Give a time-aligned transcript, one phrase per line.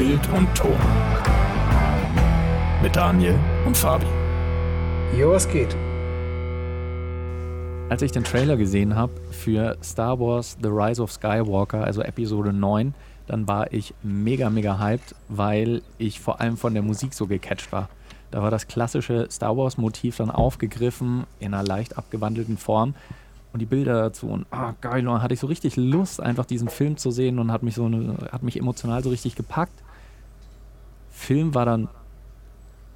[0.00, 0.78] Bild und Ton.
[2.82, 4.06] Mit Daniel und Fabi.
[5.14, 5.76] Jo, was geht?
[7.90, 12.54] Als ich den Trailer gesehen habe für Star Wars The Rise of Skywalker, also Episode
[12.54, 12.94] 9,
[13.26, 17.70] dann war ich mega, mega hyped, weil ich vor allem von der Musik so gecatcht
[17.70, 17.90] war.
[18.30, 22.94] Da war das klassische Star Wars-Motiv dann aufgegriffen in einer leicht abgewandelten Form
[23.52, 26.46] und die Bilder dazu und ah, geil, und dann hatte ich so richtig Lust, einfach
[26.46, 29.82] diesen Film zu sehen und hat mich so eine, hat mich emotional so richtig gepackt.
[31.10, 31.88] Film war dann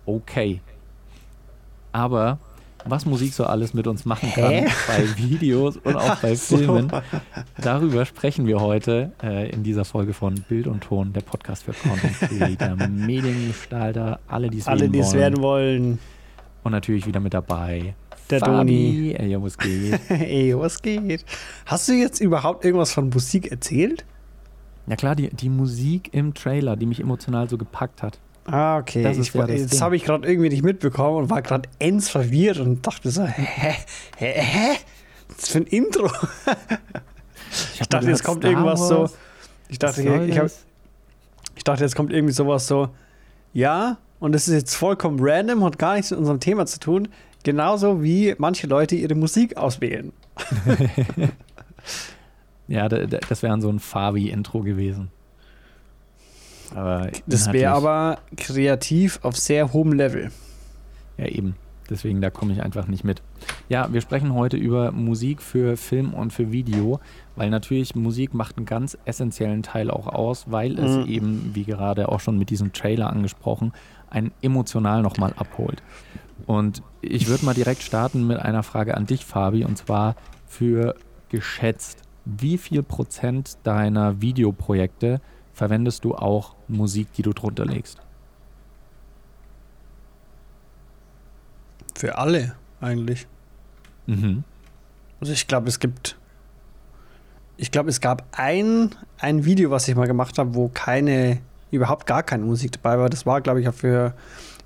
[0.06, 0.60] okay.
[1.92, 2.38] Aber
[2.86, 4.66] was Musik so alles mit uns machen kann, Hä?
[4.86, 6.58] bei Videos und auch bei so.
[6.58, 6.92] Filmen,
[7.58, 11.72] darüber sprechen wir heute äh, in dieser Folge von Bild und Ton, der Podcast für
[11.72, 15.18] Content Creator, Mediengestalter, alle, die es Alle, werden die es wollen.
[15.20, 15.98] werden wollen.
[16.62, 17.94] Und natürlich wieder mit dabei.
[18.30, 18.54] Der Fabi.
[18.54, 19.14] Doni.
[19.18, 20.00] Ey, was geht?
[20.10, 21.24] Ey, was geht?
[21.66, 24.04] Hast du jetzt überhaupt irgendwas von Musik erzählt?
[24.86, 28.18] Ja klar, die, die Musik im Trailer, die mich emotional so gepackt hat.
[28.46, 29.02] Ah, okay.
[29.02, 32.10] Das ist ich, ja das habe ich gerade irgendwie nicht mitbekommen und war gerade ends
[32.10, 33.74] verwirrt und dachte so, hä?
[34.16, 34.32] Hä?
[34.32, 34.76] Hä?
[35.34, 36.10] Was für ein Intro?
[37.74, 38.98] Ich hab dachte, jetzt kommt Star irgendwas so.
[38.98, 39.16] Wars,
[39.68, 40.48] Ich dachte, soll ich, hab,
[41.56, 42.90] ich dachte, jetzt kommt irgendwie sowas so.
[43.54, 47.08] Ja, und das ist jetzt vollkommen random, hat gar nichts mit unserem Thema zu tun.
[47.44, 50.12] Genauso wie manche Leute ihre Musik auswählen.
[52.68, 55.10] Ja, da- da- das wäre so ein Fabi-Intro gewesen.
[56.74, 60.30] Aber Das wäre aber kreativ auf sehr hohem Level.
[61.18, 61.56] Ja, eben.
[61.90, 63.20] Deswegen, da komme ich einfach nicht mit.
[63.68, 66.98] Ja, wir sprechen heute über Musik für Film und für Video,
[67.36, 71.12] weil natürlich Musik macht einen ganz essentiellen Teil auch aus, weil es Mhm.
[71.12, 73.72] eben, wie gerade auch schon mit diesem Trailer angesprochen,
[74.08, 75.82] einen emotional nochmal abholt.
[76.46, 80.94] Und ich würde mal direkt starten mit einer Frage an dich, Fabi, und zwar für
[81.28, 85.20] geschätzt, wie viel Prozent deiner Videoprojekte
[85.52, 87.98] verwendest du auch Musik, die du drunter legst?
[91.94, 93.26] Für alle eigentlich.
[94.06, 94.44] Mhm.
[95.20, 96.16] Also ich glaube, es gibt.
[97.56, 101.38] Ich glaube, es gab ein, ein Video, was ich mal gemacht habe, wo keine,
[101.70, 103.08] überhaupt gar keine Musik dabei war.
[103.08, 104.12] Das war, glaube ich, auch für,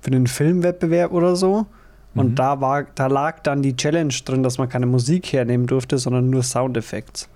[0.01, 1.67] für den Filmwettbewerb oder so.
[2.15, 2.35] Und Mhm.
[2.35, 6.31] da war, da lag dann die Challenge drin, dass man keine Musik hernehmen durfte, sondern
[6.31, 7.27] nur Soundeffekte.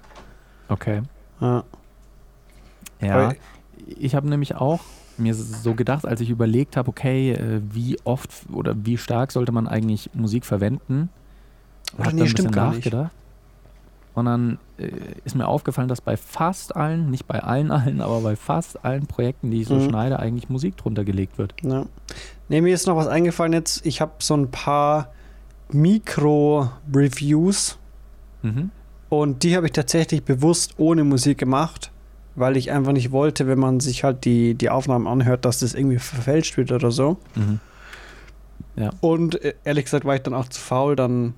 [0.70, 1.02] Okay.
[1.40, 1.64] Ja.
[3.02, 3.34] Ja,
[3.86, 4.80] ich habe nämlich auch
[5.18, 9.52] mir so gedacht, als ich überlegt habe, okay, äh, wie oft oder wie stark sollte
[9.52, 11.10] man eigentlich Musik verwenden,
[11.98, 12.86] Oder nee, stimmt gar nicht.
[12.86, 13.12] nachgedacht.
[14.16, 14.90] Und dann äh,
[15.26, 19.06] ist mir aufgefallen, dass bei fast allen, nicht bei allen allen, aber bei fast allen
[19.08, 19.90] Projekten, die ich so Mhm.
[19.90, 21.54] schneide, eigentlich Musik drunter gelegt wird.
[21.64, 21.86] Ja.
[22.48, 23.86] Nee, mir ist noch was eingefallen jetzt.
[23.86, 25.10] Ich habe so ein paar
[25.72, 27.78] Mikro-Reviews
[28.44, 28.70] Mhm.
[29.14, 31.92] Und die habe ich tatsächlich bewusst ohne Musik gemacht,
[32.34, 35.76] weil ich einfach nicht wollte, wenn man sich halt die, die Aufnahmen anhört, dass das
[35.76, 37.18] irgendwie verfälscht wird oder so.
[37.36, 37.60] Mhm.
[39.02, 41.36] Und äh, ehrlich gesagt war ich dann auch zu faul, dann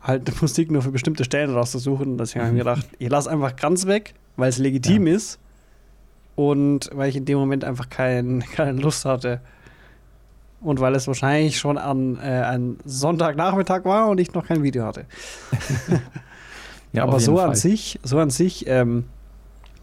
[0.00, 2.18] halt die Musik nur für bestimmte Stellen rauszusuchen.
[2.18, 5.40] Deswegen habe ich mir gedacht, ich lasse einfach ganz weg, weil es legitim ist
[6.36, 9.40] und weil ich in dem Moment einfach kein, keine Lust hatte.
[10.60, 14.84] Und weil es wahrscheinlich schon an äh, ein Sonntagnachmittag war und ich noch kein Video
[14.84, 15.06] hatte.
[16.92, 17.56] Ja, Aber so an Fall.
[17.56, 19.04] sich, so an sich ähm,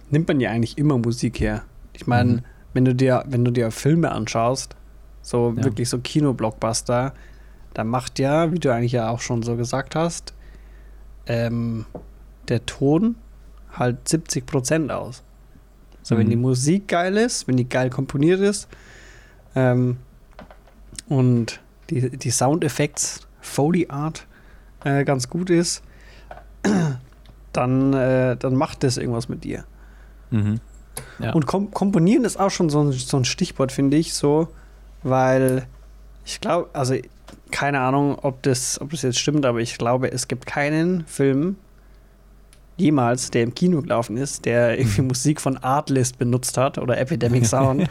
[0.10, 1.64] nimmt man ja eigentlich immer Musik her.
[1.94, 2.42] Ich meine, Mhm.
[2.74, 4.76] wenn du dir, wenn du dir Filme anschaust,
[5.22, 5.64] so Ja.
[5.64, 7.14] wirklich so Kinoblockbuster,
[7.74, 10.34] da macht ja, wie du eigentlich ja auch schon so gesagt hast,
[11.28, 11.86] ähm,
[12.48, 13.16] der Ton
[13.74, 15.24] halt 70 Prozent aus.
[16.02, 16.32] So, wenn Mhm.
[16.32, 18.68] die Musik geil ist, wenn die geil komponiert ist
[19.56, 19.98] ähm,
[21.08, 21.60] und
[21.90, 23.04] die, die Soundeffekte,
[23.42, 24.26] Foley Art
[24.84, 25.82] äh, ganz gut ist,
[27.54, 29.66] dann, äh, dann macht das irgendwas mit dir.
[30.32, 30.60] Mhm.
[31.20, 31.34] Ja.
[31.34, 34.50] Und kom komponieren ist auch schon so ein, so ein Stichwort, finde ich, so,
[35.04, 35.66] weil
[36.26, 36.96] ich glaube, also
[37.52, 41.56] keine Ahnung, ob das, ob das jetzt stimmt, aber ich glaube, es gibt keinen Film
[42.78, 47.46] jemals, der im Kino gelaufen ist, der irgendwie Musik von Artlist benutzt hat oder Epidemic
[47.48, 47.90] Sound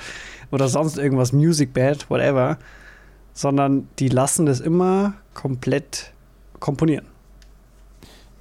[0.51, 2.59] oder sonst irgendwas, Music Bad, whatever,
[3.35, 6.13] sondern die lassen das immer komplett
[6.59, 7.07] komponieren.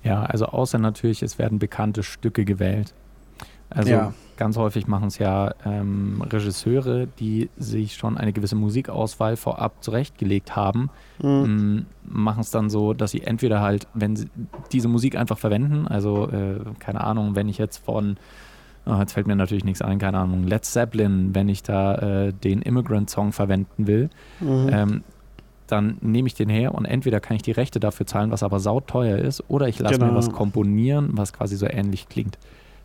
[0.08, 2.94] Ja, also außer natürlich, es werden bekannte Stücke gewählt.
[3.70, 4.14] Also Ja.
[4.38, 10.56] ganz häufig machen es ja ähm, Regisseure, die sich schon eine gewisse Musikauswahl vorab zurechtgelegt
[10.56, 10.90] haben,
[11.22, 11.88] Mhm.
[12.04, 14.30] machen es dann so, dass sie entweder halt, wenn sie
[14.72, 18.16] diese Musik einfach verwenden, also äh, keine Ahnung, wenn ich jetzt von,
[18.86, 21.96] oh, jetzt fällt mir natürlich nichts ein, keine Ahnung, Led Zeppelin, wenn ich da
[22.28, 24.10] äh, den Immigrant Song verwenden will,
[24.40, 24.70] Mhm.
[24.72, 25.04] ähm,
[25.68, 28.60] dann nehme ich den her und entweder kann ich die Rechte dafür zahlen, was aber
[28.60, 30.08] sauteuer ist, oder ich lasse Genau.
[30.12, 32.38] mir was komponieren, was quasi so ähnlich klingt.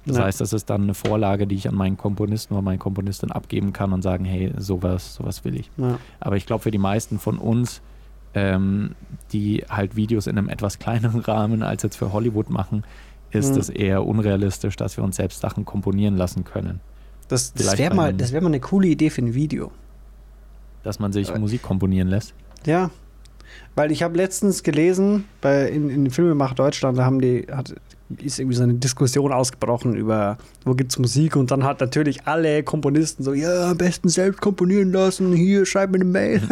[0.04, 0.24] Das Ja.
[0.24, 3.72] heißt, das ist dann eine Vorlage, die ich an meinen Komponisten oder meine Komponistin abgeben
[3.72, 5.70] kann und sagen, hey, sowas, sowas will ich.
[5.76, 5.98] Ja.
[6.18, 7.80] Aber ich glaube, für die meisten von uns,
[8.34, 8.96] ähm,
[9.32, 12.82] die halt Videos in einem etwas kleineren Rahmen als jetzt für Hollywood machen,
[13.30, 13.60] ist Mhm.
[13.60, 16.80] es eher unrealistisch, dass wir uns selbst Sachen komponieren lassen können.
[17.28, 19.70] Das, das wäre mal, das wär mal eine coole Idee für ein Video.
[20.82, 22.34] Dass man sich Aber- Musik komponieren lässt.
[22.66, 22.90] Ja,
[23.74, 27.74] weil ich habe letztens gelesen, bei, in, in Filmemacher Deutschland, da haben die, hat,
[28.18, 32.62] ist irgendwie so eine Diskussion ausgebrochen über, wo gibt's Musik und dann hat natürlich alle
[32.62, 36.42] Komponisten so, ja, am besten selbst komponieren lassen, hier, schreib mir eine Mail.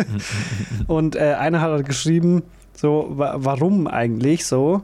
[0.87, 2.43] und äh, einer hat halt geschrieben,
[2.75, 4.83] so, wa warum eigentlich so?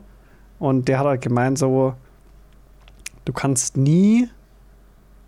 [0.58, 1.94] Und der hat halt gemeint, so,
[3.24, 4.28] du kannst nie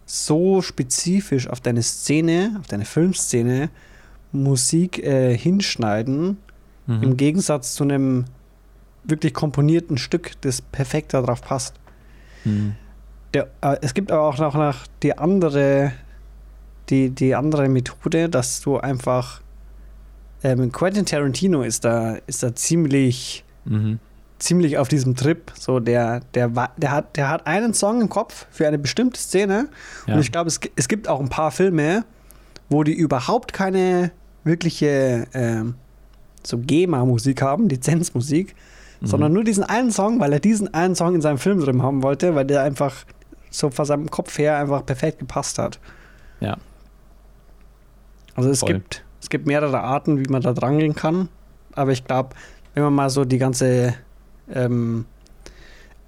[0.04, 3.70] so spezifisch auf deine Szene, auf deine Filmszene
[4.32, 6.38] Musik äh, hinschneiden,
[6.86, 7.02] Mhm.
[7.02, 8.24] im Gegensatz zu einem
[9.04, 11.74] wirklich komponierten Stück, das perfekt darauf passt.
[12.44, 12.76] Mhm.
[13.34, 15.92] Der, äh, es gibt aber auch noch, noch die andere,
[16.88, 19.42] die, die andere Methode, dass du einfach
[20.42, 23.98] ähm, Quentin Tarantino ist da, ist da ziemlich, Mhm.
[24.38, 25.52] ziemlich auf diesem Trip.
[25.58, 26.48] So der, der,
[26.78, 29.68] der, hat, der hat einen Song im Kopf für eine bestimmte Szene.
[30.06, 30.14] Ja.
[30.14, 32.04] Und ich glaube, es, es gibt auch ein paar Filme,
[32.68, 34.12] wo die überhaupt keine
[34.44, 35.74] wirkliche ähm,
[36.44, 38.54] so GEMA-Musik haben, Lizenzmusik,
[39.00, 39.06] Mhm.
[39.06, 42.02] sondern nur diesen einen Song, weil er diesen einen Song in seinem Film drin haben
[42.02, 42.96] wollte, weil der einfach
[43.50, 45.78] so von seinem Kopf her einfach perfekt gepasst hat.
[46.40, 46.56] Ja.
[48.34, 48.72] Also es Voll.
[48.74, 51.28] gibt, es gibt mehrere Arten, wie man da drangehen kann.
[51.74, 52.30] Aber ich glaube,
[52.74, 53.94] wenn man mal so die ganze
[54.52, 55.04] ähm,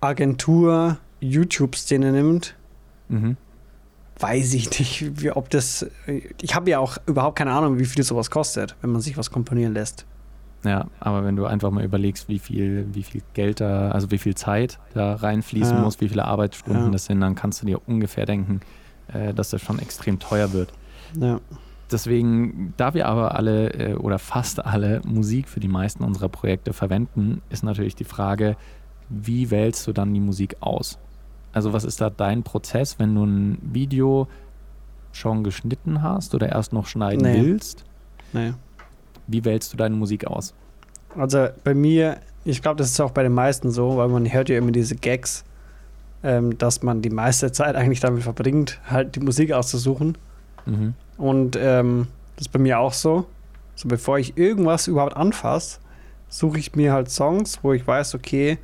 [0.01, 2.55] Agentur-YouTube-Szene nimmt,
[3.09, 3.37] Mhm.
[4.21, 5.87] Weiß ich nicht, wie, ob das.
[6.41, 9.31] Ich habe ja auch überhaupt keine Ahnung, wie viel sowas kostet, wenn man sich was
[9.31, 10.07] komponieren lässt.
[10.63, 14.19] Ja, aber wenn du einfach mal überlegst, wie viel, wie viel Geld da, also wie
[14.19, 15.83] viel Zeit da reinfließen Ja.
[15.83, 16.91] muss, wie viele Arbeitsstunden Ja.
[16.91, 18.61] das sind, dann kannst du dir ungefähr denken,
[19.13, 20.71] äh, dass das schon extrem teuer wird.
[21.19, 21.41] Ja.
[21.91, 26.73] Deswegen, da wir aber alle äh, oder fast alle Musik für die meisten unserer Projekte
[26.73, 28.57] verwenden, ist natürlich die Frage,
[29.09, 30.99] wie wählst du dann die Musik aus?
[31.53, 34.29] Also was ist da dein Prozess, wenn du ein Video
[35.13, 37.43] schon geschnitten hast oder erst noch schneiden Nee.
[37.43, 37.85] willst?
[38.33, 38.53] Nee.
[39.27, 40.55] Wie wählst du deine Musik aus?
[41.17, 44.49] Also bei mir, ich glaube, das ist auch bei den meisten so, weil man hört
[44.49, 45.45] ja immer diese Gags,
[46.23, 50.17] ähm, dass man die meiste Zeit eigentlich damit verbringt, halt die Musik auszusuchen.
[50.67, 50.95] Mhm.
[51.17, 52.07] Und ähm,
[52.37, 53.27] das ist bei mir auch so.
[53.75, 55.81] So bevor ich irgendwas überhaupt anfasse,
[56.29, 58.59] suche ich mir halt Songs, wo ich weiß, okay,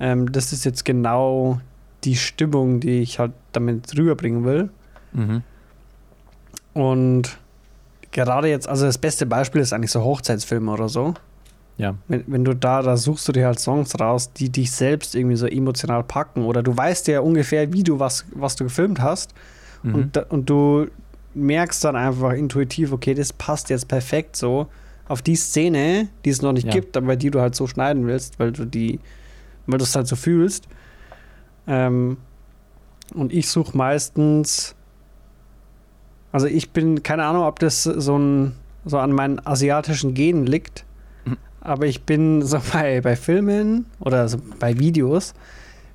[0.00, 1.60] ähm, das ist jetzt genau
[2.04, 4.70] die Stimmung, die ich halt damit rüberbringen will.
[5.12, 5.42] Mhm.
[6.72, 7.38] Und
[8.10, 11.14] gerade jetzt, also das beste Beispiel ist eigentlich so Hochzeitsfilme oder so.
[11.76, 11.96] Ja.
[12.08, 15.36] Wenn, wenn du da, da suchst du dir halt Songs raus, die dich selbst irgendwie
[15.36, 16.44] so emotional packen.
[16.44, 19.34] Oder du weißt ja ungefähr, wie du was, was du gefilmt hast.
[19.82, 19.94] Mhm.
[19.94, 20.86] Und, und du
[21.34, 24.68] merkst dann einfach intuitiv, okay, das passt jetzt perfekt so
[25.08, 26.72] auf die Szene, die es noch nicht Ja.
[26.72, 29.00] gibt, aber die du halt so schneiden willst, weil du die,
[29.66, 30.68] weil du es halt so fühlst.
[31.66, 32.16] Ähm,
[33.14, 34.74] und ich suche meistens,
[36.32, 38.52] also ich bin, keine Ahnung, ob das so ein,
[38.84, 40.84] so an meinen asiatischen Genen liegt,
[41.24, 41.36] Mhm.
[41.60, 45.34] aber ich bin so bei, bei Filmen oder so bei Videos,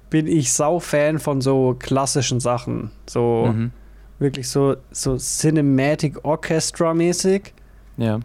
[0.10, 2.90] bin ich sau Fan von so klassischen Sachen.
[3.08, 3.72] So, Mhm.
[4.18, 7.54] wirklich so, so Cinematic Orchestra mäßig.
[7.98, 8.20] Ja.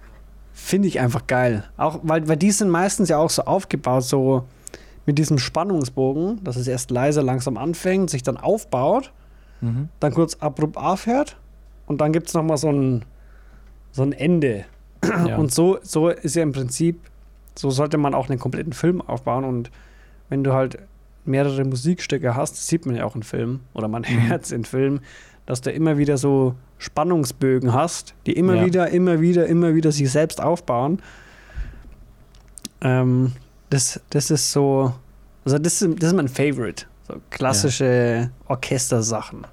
[0.55, 1.65] Finde ich einfach geil.
[1.77, 4.45] Auch, weil, weil die sind meistens ja auch so aufgebaut, so
[5.07, 9.13] mit diesem Spannungsbogen, dass es erst leise langsam anfängt, sich dann aufbaut,
[9.61, 9.89] Mhm.
[10.01, 11.37] dann kurz abrupt aufhört
[11.87, 13.05] und dann gibt es nochmal so ein,
[13.93, 14.65] so ein Ende.
[15.29, 15.37] Ja.
[15.37, 16.99] Und so, so ist ja im Prinzip,
[17.55, 19.45] so sollte man auch einen kompletten Film aufbauen.
[19.45, 19.71] Und
[20.29, 20.79] wenn du halt
[21.27, 24.29] mehrere Musikstücke hast, sieht man ja auch in Filmen oder man Mhm.
[24.29, 25.01] hört es in Filmen,
[25.47, 28.67] dass du immer wieder so Spannungsbögen hast, die immer Ja.
[28.67, 31.01] wieder, immer wieder, immer wieder sich selbst aufbauen.
[32.81, 33.33] Ähm,
[33.71, 34.93] das, das ist so,
[35.45, 36.87] also das ist, das ist mein Favorite.
[37.09, 39.47] So klassische Orchestersachen.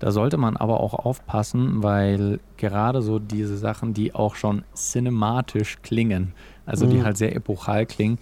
[0.00, 5.78] Da sollte man aber auch aufpassen, weil gerade so diese Sachen, die auch schon cinematisch
[5.82, 6.34] klingen,
[6.66, 7.04] also die Mhm.
[7.04, 8.18] halt sehr epochal klingen,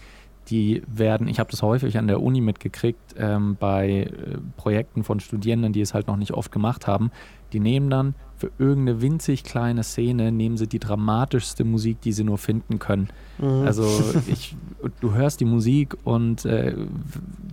[0.48, 5.18] die werden, ich habe das häufig an der Uni mitgekriegt, ähm, bei äh, Projekten von
[5.18, 7.10] Studierenden, die es halt noch nicht oft gemacht haben,
[7.52, 12.24] die nehmen dann für irgendeine winzig kleine Szene, nehmen sie die dramatischste Musik, die sie
[12.24, 13.08] nur finden können.
[13.38, 13.66] Mhm.
[13.66, 13.84] Also
[14.26, 14.56] ich,
[15.00, 16.74] du hörst die Musik und äh,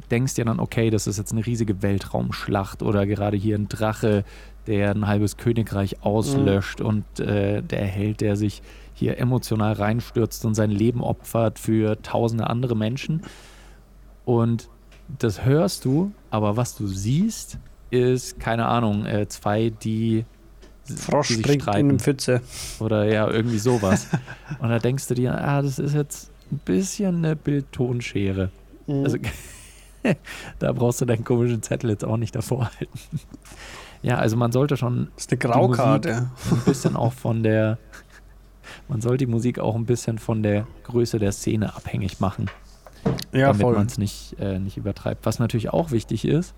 [0.10, 4.24] denkst dir dann, okay, das ist jetzt eine riesige Weltraumschlacht oder gerade hier ein Drache,
[4.66, 8.62] der ein halbes Königreich auslöscht und äh, der Held, der sich
[8.94, 13.22] hier emotional reinstürzt und sein Leben opfert für tausende andere Menschen.
[14.26, 14.70] Und
[15.20, 17.58] das hörst du aber was du siehst,
[17.92, 20.26] ist, keine Ahnung, äh, zwei, die
[20.86, 21.90] Frosch die sich springt in streiten.
[21.90, 22.42] eine Pfütze.
[22.80, 24.08] Oder ja, irgendwie sowas.
[24.60, 28.50] Und da denkst du dir, ah, das ist jetzt ein bisschen eine Bildtonschere.
[28.88, 29.04] Mhm.
[29.04, 29.18] Also,
[30.60, 33.20] da brauchst du deinen komischen Zettel jetzt auch nicht davor halten.
[34.02, 36.30] Ja, also man sollte schon das ist eine Graukarte.
[36.52, 37.78] ein bisschen auch von der,
[38.88, 42.50] man soll die Musik auch ein bisschen von der Größe der Szene abhängig machen,
[43.34, 45.26] Ja, damit man es nicht, äh, nicht übertreibt.
[45.26, 46.54] Was natürlich auch wichtig ist,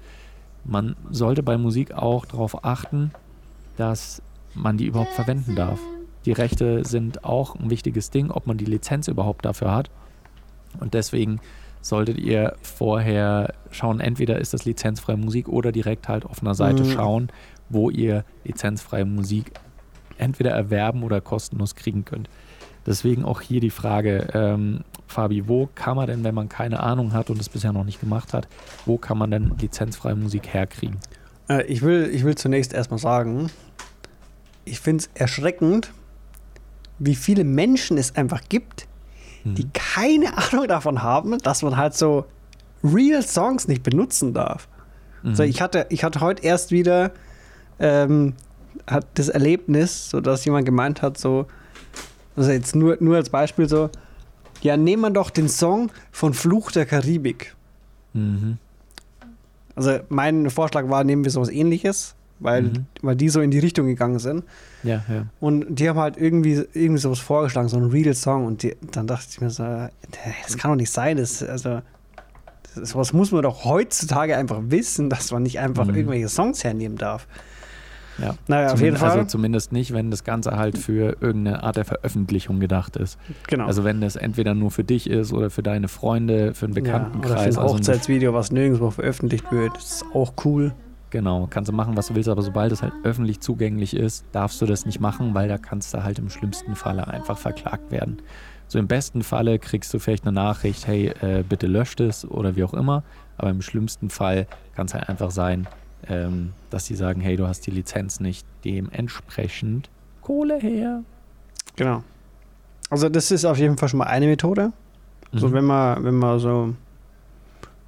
[0.64, 3.12] man sollte bei Musik auch darauf achten,
[3.78, 4.22] dass
[4.54, 5.80] man die überhaupt verwenden darf.
[6.26, 9.90] Die Rechte sind auch ein wichtiges Ding, ob man die Lizenz überhaupt dafür hat.
[10.80, 11.40] Und deswegen
[11.82, 16.84] solltet ihr vorher schauen, entweder ist das lizenzfreie Musik oder direkt halt auf einer Seite
[16.84, 16.90] Mhm.
[16.92, 17.28] schauen,
[17.70, 19.52] wo ihr lizenzfreie Musik
[20.18, 22.30] entweder erwerben oder kostenlos kriegen könnt.
[22.86, 27.14] Deswegen auch hier die Frage, ähm, Fabi, wo kann man denn, wenn man keine Ahnung
[27.14, 28.48] hat und es bisher noch nicht gemacht hat,
[28.86, 30.98] wo kann man denn lizenzfreie Musik herkriegen?
[31.50, 33.52] Äh, ich, will, ich will zunächst erstmal sagen,
[34.66, 35.92] ich finde es erschreckend,
[36.98, 38.88] wie viele Menschen es einfach gibt,
[39.44, 39.56] Hm.
[39.56, 42.26] die keine Ahnung davon haben, dass man halt so
[42.84, 44.68] Real Songs nicht benutzen darf.
[45.24, 45.36] Mhm.
[45.36, 47.12] So, ich, hatte, ich hatte heute erst wieder
[47.80, 48.34] ähm,
[48.88, 51.46] hat das Erlebnis, so dass jemand gemeint hat, so,
[52.36, 53.90] also jetzt nur, nur als Beispiel so,
[54.62, 57.56] ja, nehmen wir doch den Song von Fluch der Karibik.
[58.14, 58.58] Mhm.
[59.76, 62.86] Also mein Vorschlag war, nehmen wir sowas ähnliches, weil, Mhm.
[63.02, 64.44] weil die so in die Richtung gegangen sind.
[64.84, 65.26] Ja, ja.
[65.40, 68.46] Und die haben halt irgendwie, irgendwie sowas vorgeschlagen, so ein Real Song.
[68.46, 71.18] Und die, dann dachte ich mir so, das kann doch nicht sein.
[71.18, 71.82] Das, also,
[72.76, 75.96] das, sowas muss man doch heutzutage einfach wissen, dass man nicht einfach Mhm.
[75.96, 77.28] irgendwelche Songs hernehmen darf.
[78.18, 78.36] Ja.
[78.48, 79.12] Naja, auf jeden Fall.
[79.12, 83.18] Also zumindest nicht, wenn das Ganze halt für irgendeine Art der Veröffentlichung gedacht ist.
[83.48, 83.66] genau.
[83.66, 86.82] Also wenn das entweder nur für dich ist oder für deine Freunde, für einen ja,
[86.82, 87.58] oder für Bekanntenkreis.
[87.58, 89.76] ein also Hochzeitsvideo, was nirgendwo veröffentlicht wird.
[89.76, 90.74] Das ist auch cool.
[91.12, 94.62] Genau, kannst du machen, was du willst, aber sobald es halt öffentlich zugänglich ist, darfst
[94.62, 98.22] du das nicht machen, weil da kannst du halt im schlimmsten Falle einfach verklagt werden.
[98.70, 102.56] So im besten Falle kriegst du vielleicht eine Nachricht, hey, äh, bitte löscht es oder
[102.56, 103.04] wie auch immer,
[103.38, 105.68] aber im schlimmsten Fall kann es halt einfach sein,
[106.08, 109.90] ähm, dass sie sagen, hey, du hast die Lizenz nicht, dementsprechend
[110.22, 111.04] Kohle her.
[111.76, 112.04] Genau.
[112.90, 114.72] Also das ist auf jeden Fall schon mal eine Methode.
[115.34, 115.54] So, Mhm.
[115.54, 116.76] wenn man, wenn man so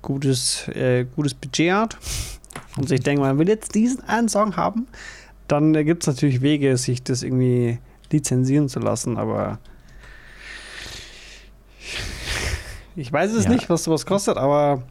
[0.01, 1.97] gutes, äh, gutes Budget hat
[2.77, 4.87] und sich denkt, man will jetzt diesen einen Song haben,
[5.47, 7.79] dann äh, gibt es natürlich Wege, sich das irgendwie
[8.11, 9.59] lizenzieren zu lassen, aber
[12.95, 13.51] ich weiß es Ja.
[13.51, 14.83] nicht, was sowas kostet, aber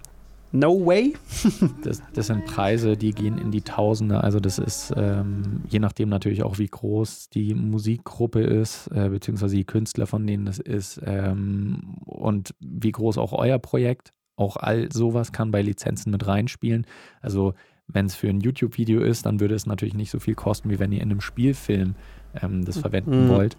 [0.53, 1.15] no way.
[1.83, 4.23] Das, das sind Preise, die gehen in die Tausende.
[4.23, 9.57] Also das ist ähm, je nachdem natürlich auch, wie groß die Musikgruppe ist, äh, beziehungsweise
[9.57, 14.13] die Künstler, von denen das ist ähm, und wie groß auch euer Projekt.
[14.37, 16.87] Auch all sowas kann bei Lizenzen mit reinspielen.
[17.21, 17.55] Also
[17.89, 20.79] wenn es für ein YouTube-Video ist, dann würde es natürlich nicht so viel kosten, wie
[20.79, 21.95] wenn ihr in einem Spielfilm
[22.41, 23.29] ähm, das verwenden Mhm.
[23.29, 23.57] wollt.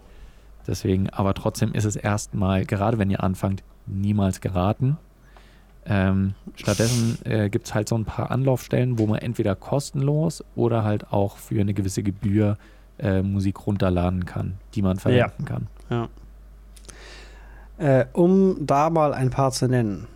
[0.66, 4.98] Deswegen, aber trotzdem ist es erstmal, gerade wenn ihr anfangt, niemals geraten.
[5.86, 10.84] Ähm, stattdessen äh, gibt es halt so ein paar Anlaufstellen, wo man entweder kostenlos oder
[10.84, 12.58] halt auch für eine gewisse Gebühr
[13.00, 15.68] äh, Musik runterladen kann, die man verwenden kann.
[17.78, 20.08] Äh, um da mal ein paar zu nennen.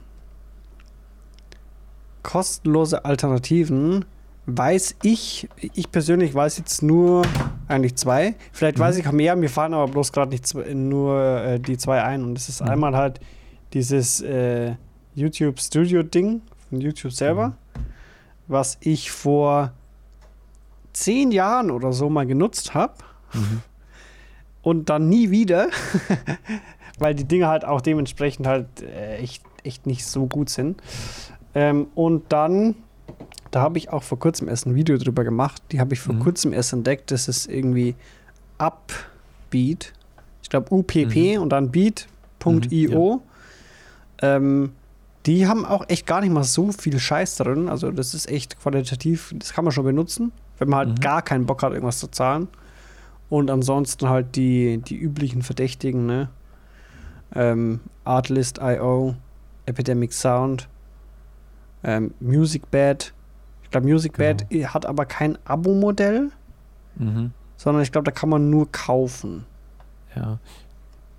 [2.24, 4.06] Kostenlose Alternativen
[4.46, 7.24] weiß ich, ich persönlich weiß jetzt nur
[7.68, 8.36] eigentlich zwei.
[8.54, 8.82] Vielleicht Mhm.
[8.82, 12.04] weiß ich auch mehr, mir fallen aber bloß gerade nicht zwei, nur äh, die zwei
[12.04, 12.24] ein.
[12.24, 12.70] Und das ist Mhm.
[12.70, 13.20] einmal halt
[13.74, 14.76] dieses äh,
[15.18, 17.54] YouTube Studio Ding von YouTube selber, Mhm.
[18.48, 19.72] was ich vor
[20.94, 22.94] zehn Jahren oder so mal genutzt habe
[23.34, 23.62] Mhm.
[24.62, 25.70] und dann nie wieder,
[27.00, 30.82] weil die Dinge halt auch dementsprechend halt äh, echt, echt nicht so gut sind.
[31.56, 32.76] Ähm, und dann,
[33.52, 36.14] da habe ich auch vor kurzem erst ein Video drüber gemacht, die habe ich vor
[36.16, 36.20] Mhm.
[36.20, 37.96] kurzem erst entdeckt, das ist irgendwie
[38.60, 39.94] Upbeat,
[40.44, 43.22] ich glaube UPP und dann beat.io.
[44.22, 44.72] ähm,
[45.28, 48.60] die haben auch echt gar nicht mal so viel Scheiß drin, also das ist echt
[48.60, 51.02] qualitativ, das kann man schon benutzen, wenn man halt Mhm.
[51.02, 52.48] gar keinen Bock hat, irgendwas zu zahlen.
[53.30, 56.30] Und ansonsten halt die, die üblichen Verdächtigen, ne?
[57.36, 59.16] Ähm, Artlist.io,
[59.66, 60.70] Epidemic Sound,
[61.84, 63.14] ähm, MusicBed.
[63.64, 66.32] Ich glaube, MusicBed hat aber kein Abo-Modell,
[66.96, 67.32] Mhm.
[67.58, 69.46] sondern ich glaube, da kann man nur kaufen.
[70.16, 70.40] Ja.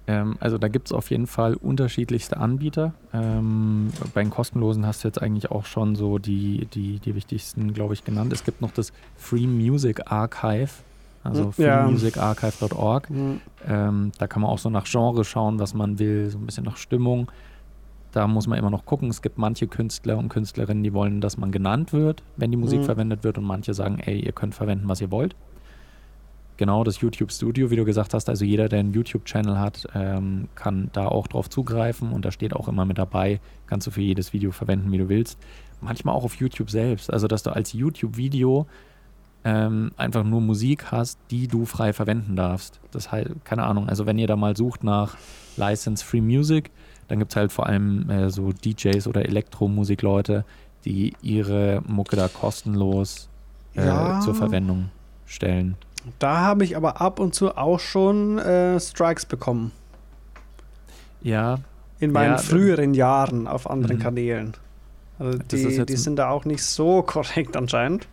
[0.09, 2.95] Ähm, also da gibt es auf jeden Fall unterschiedlichste Anbieter.
[3.13, 7.73] Ähm, bei den kostenlosen hast du jetzt eigentlich auch schon so die, die, die wichtigsten,
[7.75, 8.33] glaube ich, genannt.
[8.33, 10.71] Es gibt noch das Free Music Archive,
[11.23, 11.85] also Ja.
[11.85, 13.09] freemusicarchive.org.
[13.67, 16.65] Ähm, da kann man auch so nach Genre schauen, was man will, so ein bisschen
[16.65, 17.31] nach Stimmung.
[18.13, 19.11] da muss man immer noch gucken.
[19.11, 22.81] Es gibt manche Künstler und Künstlerinnen, die wollen, dass man genannt wird, wenn die Musik
[22.81, 22.85] Mhm.
[22.87, 25.37] verwendet wird und manche sagen, ey, ihr könnt verwenden, was ihr wollt.
[26.59, 30.49] Genau, das YouTube Studio, wie du gesagt hast, also jeder, der einen YouTube-Channel hat, ähm,
[30.57, 34.01] kann da auch drauf zugreifen und da steht auch immer mit dabei, kannst du für
[34.03, 35.39] jedes Video verwenden, wie du willst.
[35.81, 38.67] Manchmal auch auf YouTube selbst, also dass du als YouTube-Video
[39.45, 42.81] ähm, einfach nur Musik hast, die du frei verwenden darfst.
[42.91, 45.17] Das heißt, keine Ahnung, also wenn ihr da mal sucht nach
[45.57, 46.73] License Free Music,
[47.07, 50.45] dann gibt es halt vor allem äh, so DJs oder Elektromusikleute,
[50.85, 53.29] die ihre Mucke da kostenlos
[53.77, 54.19] äh, Ja.
[54.21, 54.91] zur Verwendung
[55.25, 55.77] stellen.
[56.19, 59.73] Da habe ich aber ab und zu auch schon äh, Strikes bekommen.
[61.21, 61.59] Ja,
[62.01, 64.03] In meinen Ja, früheren Jahren auf anderen Mhm.
[64.03, 64.55] Kanälen.
[65.19, 68.07] Also die, die sind da auch nicht so korrekt anscheinend.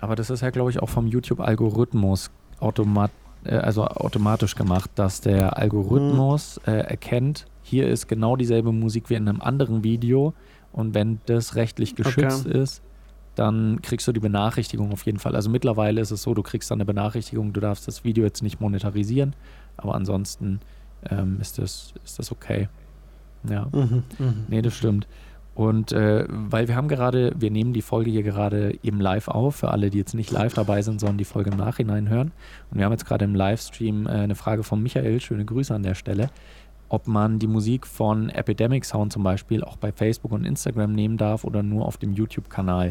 [0.00, 3.10] aber das ist ja, glaube ich, auch vom YouTube-Algorithmus automat
[3.44, 9.14] äh, also automatisch gemacht, dass der Algorithmus äh, erkennt, hier ist genau dieselbe Musik wie
[9.14, 10.32] in einem anderen Video
[10.72, 12.80] und wenn das rechtlich geschützt ist,
[13.36, 15.36] dann kriegst du die Benachrichtigung auf jeden Fall.
[15.36, 18.42] Also mittlerweile ist es so, du kriegst dann eine Benachrichtigung, du darfst das Video jetzt
[18.42, 19.36] nicht monetarisieren,
[19.76, 20.60] aber ansonsten
[21.10, 22.68] ähm, ist, das, ist das okay.
[23.48, 23.68] Ja.
[23.72, 24.02] Mhm.
[24.18, 24.44] Mhm.
[24.48, 25.06] Nee, das stimmt.
[25.54, 29.56] Und äh, weil wir haben gerade, wir nehmen die Folge hier gerade eben live auf,
[29.56, 32.32] für alle, die jetzt nicht live dabei sind, sondern die Folge im Nachhinein hören.
[32.70, 35.82] Und wir haben jetzt gerade im Livestream äh, eine Frage von Michael, schöne Grüße an
[35.82, 36.28] der Stelle,
[36.90, 41.16] ob man die Musik von Epidemic Sound zum Beispiel auch bei Facebook und Instagram nehmen
[41.16, 42.90] darf oder nur auf dem YouTube-Kanal.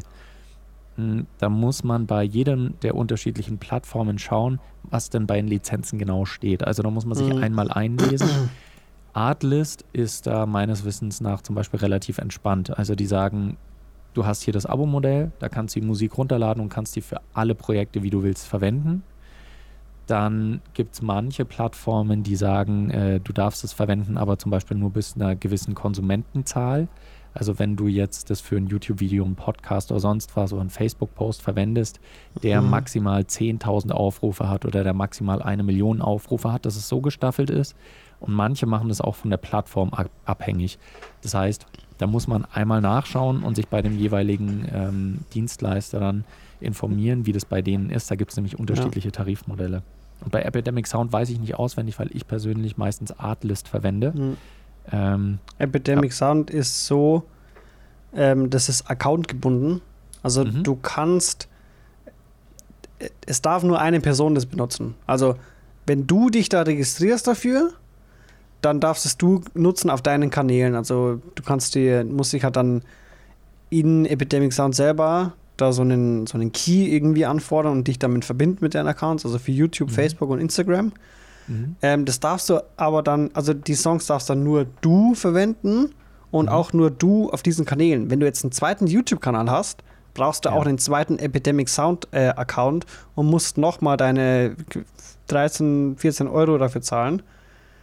[0.96, 6.00] Hm, Da muss man bei jedem der unterschiedlichen Plattformen schauen, was denn bei den Lizenzen
[6.00, 6.64] genau steht.
[6.66, 7.44] Also da muss man sich Mhm.
[7.44, 8.50] einmal einlesen.
[9.14, 12.78] Artlist ist da meines Wissens nach zum Beispiel relativ entspannt.
[12.78, 13.58] Also die sagen,
[14.14, 17.22] du hast hier das Abo-Modell, da kannst du die Musik runterladen und kannst die für
[17.34, 19.04] alle Projekte, wie du willst, verwenden.
[20.08, 24.78] Dann gibt es manche Plattformen, die sagen, äh, du darfst es verwenden, aber zum Beispiel
[24.78, 26.88] nur bis einer gewissen Konsumentenzahl.
[27.38, 30.70] Also wenn du jetzt das für ein YouTube-Video, einen Podcast oder sonst was oder einen
[30.70, 32.00] Facebook-Post verwendest,
[32.42, 32.70] der Mhm.
[32.70, 37.50] maximal 10.000 Aufrufe hat oder der maximal eine Million Aufrufe hat, dass es so gestaffelt
[37.50, 37.76] ist.
[38.22, 40.80] Und manche machen das auch von der Plattform ab abhängig.
[41.22, 41.66] Das heißt,
[41.98, 46.24] da muss man einmal nachschauen und sich bei dem jeweiligen ähm, Dienstleister dann
[46.62, 48.10] informieren, wie das bei denen ist.
[48.10, 49.84] Da gibt es nämlich unterschiedliche Tarifmodelle.
[50.22, 54.14] Und bei Epidemic Sound weiß ich nicht auswendig, weil ich persönlich meistens Artlist verwende.
[54.16, 54.38] Mhm.
[54.92, 57.24] Ähm, Epidemic Sound ist so,
[58.16, 59.82] ähm, das ist accountgebunden.
[60.24, 60.64] Also Mhm.
[60.64, 61.48] du kannst,
[63.00, 64.96] äh, es darf nur eine Person das benutzen.
[65.08, 65.36] Also
[65.88, 67.72] wenn du dich da registrierst dafür,
[68.62, 70.76] dann darfst es du nutzen auf deinen Kanälen.
[70.76, 72.82] Also du kannst die Musik halt dann
[73.70, 78.26] in Epidemic Sound selber da so einen, so einen Key irgendwie anfordern und dich damit
[78.26, 79.94] verbinden mit deinen Accounts, also für YouTube, Mhm.
[79.94, 80.92] Facebook und Instagram.
[81.48, 81.76] Mhm.
[81.82, 85.94] Ähm, das darfst du aber dann, also die Songs darfst dann nur du verwenden
[86.32, 86.52] und Mhm.
[86.52, 88.10] auch nur du auf diesen Kanälen.
[88.10, 90.56] Wenn du jetzt einen zweiten YouTube-Kanal hast, brauchst du Ja.
[90.56, 94.56] auch einen zweiten Epidemic Sound äh, Account und musst nochmal deine
[95.28, 97.22] 13, 14 Euro dafür zahlen.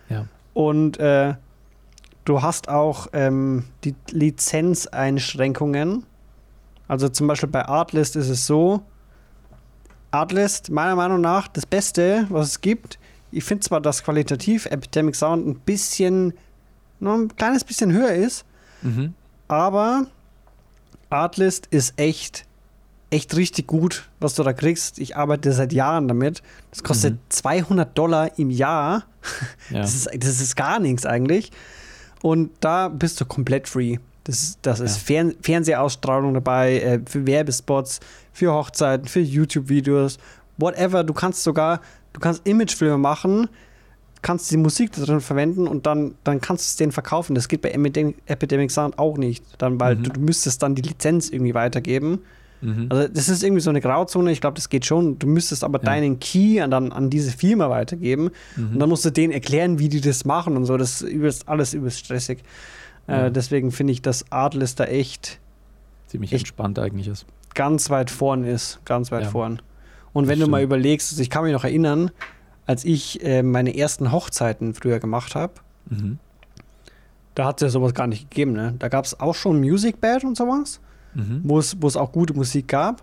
[0.08, 0.26] Ja.
[0.54, 1.34] Und äh,
[2.24, 6.04] du hast auch ähm, die Lizenzeinschränkungen.
[6.88, 8.82] Also zum Beispiel bei Artlist ist es so,
[10.10, 12.98] Artlist, meiner Meinung nach, das Beste, was es gibt.
[13.32, 16.34] Ich finde zwar, dass qualitativ Epidemic Sound ein bisschen,
[17.00, 18.44] noch ein kleines bisschen höher ist,
[18.82, 19.14] Mhm.
[19.48, 20.06] aber
[21.10, 22.44] Artlist ist echt,
[23.10, 24.98] echt richtig gut, was du da kriegst.
[24.98, 26.42] Ich arbeite seit Jahren damit.
[26.70, 27.18] Das kostet Mhm.
[27.28, 29.04] 200 Dollar im Jahr.
[29.70, 29.80] Ja.
[29.80, 31.50] Das, ist, das ist gar nichts eigentlich.
[32.22, 33.98] Und da bist du komplett free.
[34.24, 37.98] Das, ist- das ist Fern Fernsehausstrahlung dabei, äh, für Werbespots,
[38.32, 40.18] für Hochzeiten, für YouTube-Videos,
[40.58, 41.02] whatever.
[41.04, 41.80] Du kannst sogar,
[42.12, 43.48] du kannst Imagefilme machen,
[44.22, 47.34] kannst die Musik da drin verwenden und dann, dann kannst du es denen verkaufen.
[47.34, 49.44] Das geht bei Epidemic, Sound auch nicht.
[49.58, 50.02] Dann, weil Mhm.
[50.04, 52.20] du, du müsstest dann die Lizenz irgendwie weitergeben.
[52.60, 52.86] Mhm.
[52.90, 54.30] Also das ist irgendwie so eine Grauzone.
[54.30, 55.18] Ich glaube, das geht schon.
[55.18, 55.86] Du müsstest aber Ja.
[55.86, 58.30] deinen Key an, dann an diese Firma weitergeben.
[58.56, 58.74] Mhm.
[58.74, 60.76] Und dann musst du denen erklären, wie die das machen und so.
[60.76, 62.44] Das ist übelst, alles übelst stressig.
[63.08, 65.40] Äh, deswegen finde ich, dass Artlist da echt
[66.06, 67.26] Ziemlich echt- entspannt eigentlich ist.
[67.54, 68.78] ganz weit vorn ist.
[68.84, 69.30] Ganz weit Ja.
[69.30, 69.60] vorn.
[70.12, 72.10] Und wenn du mal überlegst, also ich kann mich noch erinnern,
[72.66, 75.54] als ich äh, meine ersten Hochzeiten früher gemacht habe,
[75.88, 76.18] Mhm.
[77.34, 78.52] da hat es ja sowas gar nicht gegeben.
[78.52, 78.74] Ne?
[78.78, 80.80] Da gab es auch schon Music Bed und sowas,
[81.14, 81.40] Mhm.
[81.44, 83.02] wo es auch gute Musik gab.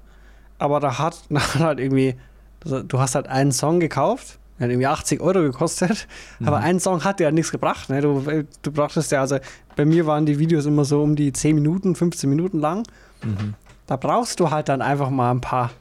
[0.60, 2.16] Aber da hat, da hat halt irgendwie,
[2.64, 6.08] also du hast halt einen Song gekauft, der hat irgendwie 80 Euro gekostet,
[6.44, 6.64] aber Mhm.
[6.66, 7.90] ein Song hat dir ja nichts gebracht.
[7.90, 8.02] Ne?
[8.02, 8.22] Du,
[8.62, 9.38] du brauchtest ja, also
[9.76, 12.84] bei mir waren die Videos immer so um die 10 Minuten, 15 Minuten lang.
[13.24, 13.56] Mhm.
[13.88, 15.72] Da brauchst du halt dann einfach mal ein paar.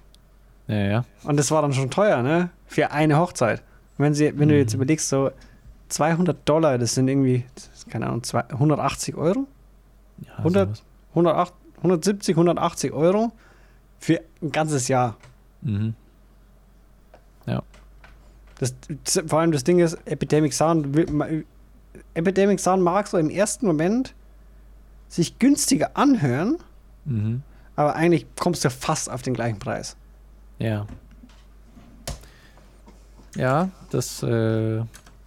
[0.68, 1.04] Ja, ja.
[1.24, 2.50] Und das war dann schon teuer, ne?
[2.66, 3.60] Für eine Hochzeit.
[3.96, 4.78] Und wenn, sie, wenn du jetzt Mhm.
[4.82, 5.30] überlegst, so
[5.88, 9.46] 200 Dollar, das sind irgendwie, das keine Ahnung, zwei- 180 Euro?
[10.26, 10.82] Ja, 100 sowas.
[11.14, 13.32] 108, 170, 180 Euro
[13.98, 15.16] für ein ganzes Jahr.
[15.62, 15.94] Mhm.
[18.60, 20.88] Das, das, vor allem das Ding ist, Epidemic Sound,
[22.14, 24.14] Epidemic Sound mag so im ersten Moment
[25.08, 26.56] sich günstiger anhören,
[27.04, 27.42] Mhm.
[27.76, 29.96] aber eigentlich kommst du fast auf den gleichen Preis.
[30.58, 30.86] Ja.
[33.36, 34.82] Ja, das, äh,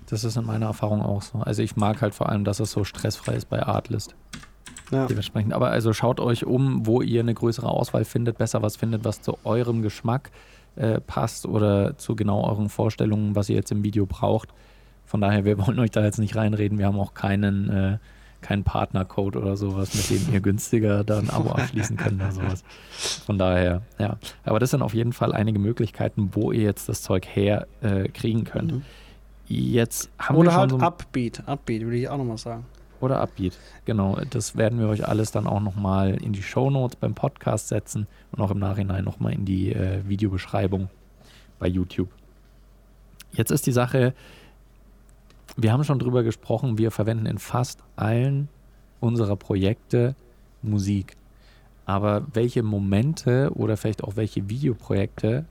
[0.09, 1.39] das ist in meiner Erfahrung auch so.
[1.39, 4.15] Also ich mag halt vor allem, dass es so stressfrei ist bei Artlist.
[4.91, 5.07] Ja.
[5.07, 5.53] Dementsprechend.
[5.53, 9.21] Aber also schaut euch um, wo ihr eine größere Auswahl findet, besser was findet, was
[9.21, 10.31] zu eurem Geschmack
[10.75, 14.49] äh, passt oder zu genau euren Vorstellungen, was ihr jetzt im Video braucht.
[15.05, 16.77] Von daher, wir wollen euch da jetzt nicht reinreden.
[16.77, 17.97] Wir haben auch keinen, äh,
[18.41, 22.63] keinen Partnercode oder sowas, mit dem ihr günstiger da ein Abo abschließen könnt oder sowas.
[23.25, 24.17] Von daher, ja.
[24.43, 28.07] Aber das sind auf jeden Fall einige Möglichkeiten, wo ihr jetzt das Zeug her äh,
[28.09, 28.73] kriegen könnt.
[28.73, 28.81] Mhm.
[29.47, 31.43] Jetzt haben Oder wir halt so Upbeat.
[31.45, 32.65] Upbeat, würde ich auch nochmal sagen.
[33.01, 33.57] oder Upbeat.
[33.85, 38.07] Genau, das werden wir euch alles dann auch nochmal in die Shownotes beim Podcast setzen
[38.31, 40.89] und auch im Nachhinein nochmal in die äh, Videobeschreibung
[41.59, 42.09] bei YouTube.
[43.33, 44.13] Jetzt ist die Sache,
[45.57, 48.49] wir haben schon drüber gesprochen, wir verwenden in fast allen
[48.99, 50.15] unserer Projekte
[50.61, 51.15] Musik.
[51.85, 55.45] Aber welche Momente oder vielleicht auch welche Videoprojekte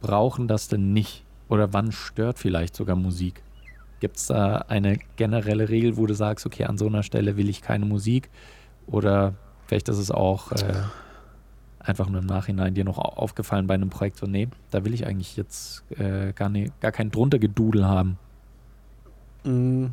[0.00, 1.24] brauchen das denn nicht?
[1.48, 3.42] Oder wann stört vielleicht sogar Musik?
[4.00, 7.48] Gibt es da eine generelle Regel, wo du sagst, okay, an so einer Stelle will
[7.48, 8.28] ich keine Musik?
[8.86, 9.34] Oder
[9.66, 10.56] vielleicht ist es auch äh,
[11.78, 14.92] einfach nur im Nachhinein dir noch au- aufgefallen bei einem Projekt, so, nee, da will
[14.92, 18.18] ich eigentlich jetzt äh, gar, nie, gar kein drunter Gedudel haben.
[19.46, 19.86] Mm,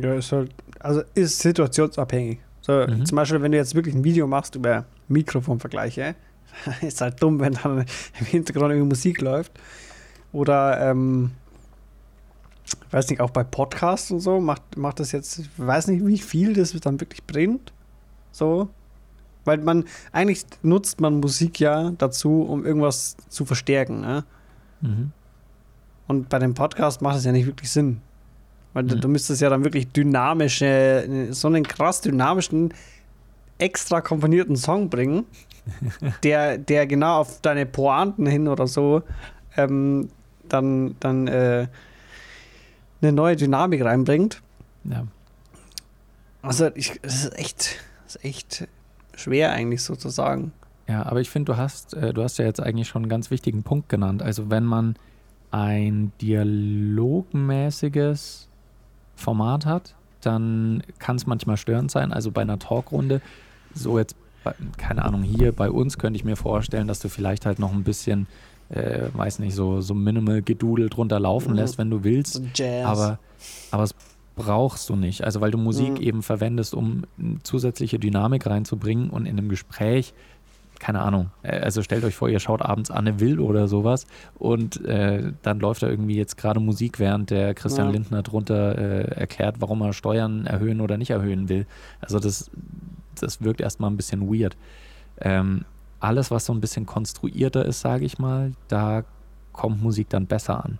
[0.00, 2.38] Ja, ist halt, also ist situationsabhängig.
[2.62, 3.04] So, Mhm.
[3.04, 6.14] zum Beispiel, wenn du jetzt wirklich ein Video machst über Mikrofonvergleiche,
[6.80, 7.84] ist halt dumm, wenn dann
[8.20, 9.52] im Hintergrund irgendwie Musik läuft.
[10.32, 11.32] Oder, ähm,
[12.64, 16.06] ich weiß nicht, auch bei Podcasts und so macht, macht das jetzt, ich weiß nicht,
[16.06, 17.72] wie viel das dann wirklich bringt.
[18.32, 18.70] So.
[19.44, 24.00] Weil man, eigentlich nutzt man Musik ja dazu, um irgendwas zu verstärken.
[24.00, 24.24] Ne?
[24.80, 25.12] Mhm.
[26.08, 28.00] Und bei dem Podcast macht es ja nicht wirklich Sinn.
[28.74, 29.00] Weil du, Mhm.
[29.00, 32.74] du müsstest ja dann wirklich dynamische, so einen krass dynamischen,
[33.58, 35.24] extra komponierten Song bringen,
[36.24, 39.02] der, der genau auf deine Pointen hin oder so
[39.56, 40.08] ähm,
[40.48, 41.68] dann, dann äh,
[43.00, 44.42] eine neue Dynamik reinbringt.
[44.84, 45.06] Ja.
[46.42, 48.68] Also ich, es ist echt, es ist echt
[49.14, 50.52] schwer eigentlich sozusagen.
[50.88, 53.30] Ja, aber ich finde, du hast, äh, du hast ja jetzt eigentlich schon einen ganz
[53.30, 54.20] wichtigen Punkt genannt.
[54.22, 54.96] Also wenn man
[55.50, 58.48] ein dialogmäßiges
[59.16, 62.12] Format hat, dann kann es manchmal störend sein.
[62.12, 63.20] Also bei einer Talkrunde,
[63.74, 67.46] so jetzt, bei, keine Ahnung, hier bei uns könnte ich mir vorstellen, dass du vielleicht
[67.46, 68.26] halt noch ein bisschen,
[68.70, 71.56] äh, weiß nicht, so, so minimal Gedudel drunter laufen Mhm.
[71.56, 72.42] lässt, wenn du willst.
[72.54, 72.84] Jazz.
[72.86, 73.18] Aber,
[73.70, 73.94] aber es
[74.36, 75.22] brauchst du nicht.
[75.24, 76.02] Also weil du Musik Mhm.
[76.02, 80.12] eben verwendest, um m, zusätzliche Dynamik reinzubringen und in einem Gespräch,
[80.84, 84.84] keine Ahnung, äh, also stellt euch vor, ihr schaut abends Anne Will oder sowas und
[84.84, 87.92] äh, dann läuft da irgendwie jetzt gerade Musik, während der Christian Ja.
[87.94, 91.64] Lindner drunter äh, erklärt, warum er Steuern erhöhen oder nicht erhöhen will.
[92.02, 92.50] Also das,
[93.18, 94.58] das wirkt erstmal ein bisschen weird.
[95.22, 95.64] Ähm,
[96.00, 99.04] alles, was so ein bisschen konstruierter ist, sage ich mal, da
[99.52, 100.78] kommt Musik dann besser an.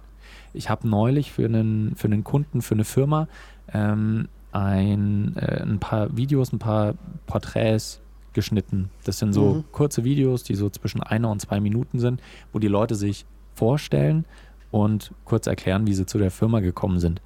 [0.52, 3.26] Ich habe neulich für einen, für einen Kunden, für eine Firma,
[3.72, 6.92] ähm, ein, äh, ein paar Videos, ein paar
[7.26, 8.02] Porträts
[8.34, 8.90] geschnitten.
[9.04, 9.64] Das sind so Mhm.
[9.72, 12.20] kurze Videos, die so zwischen einer und zwei Minuten sind,
[12.52, 14.24] wo die Leute sich vorstellen
[14.70, 17.20] und kurz erklären, wie sie zu der Firma gekommen sind.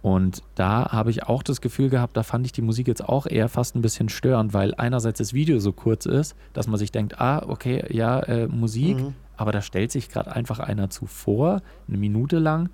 [0.00, 3.26] Und da habe ich auch das Gefühl gehabt, da fand ich die Musik jetzt auch
[3.26, 6.92] eher fast ein bisschen störend, weil einerseits das Video so kurz ist, dass man sich
[6.92, 9.14] denkt, ah, okay, ja, äh, Musik, Mhm.
[9.36, 12.70] aber da stellt sich gerade einfach einer zuvor, eine Minute lang,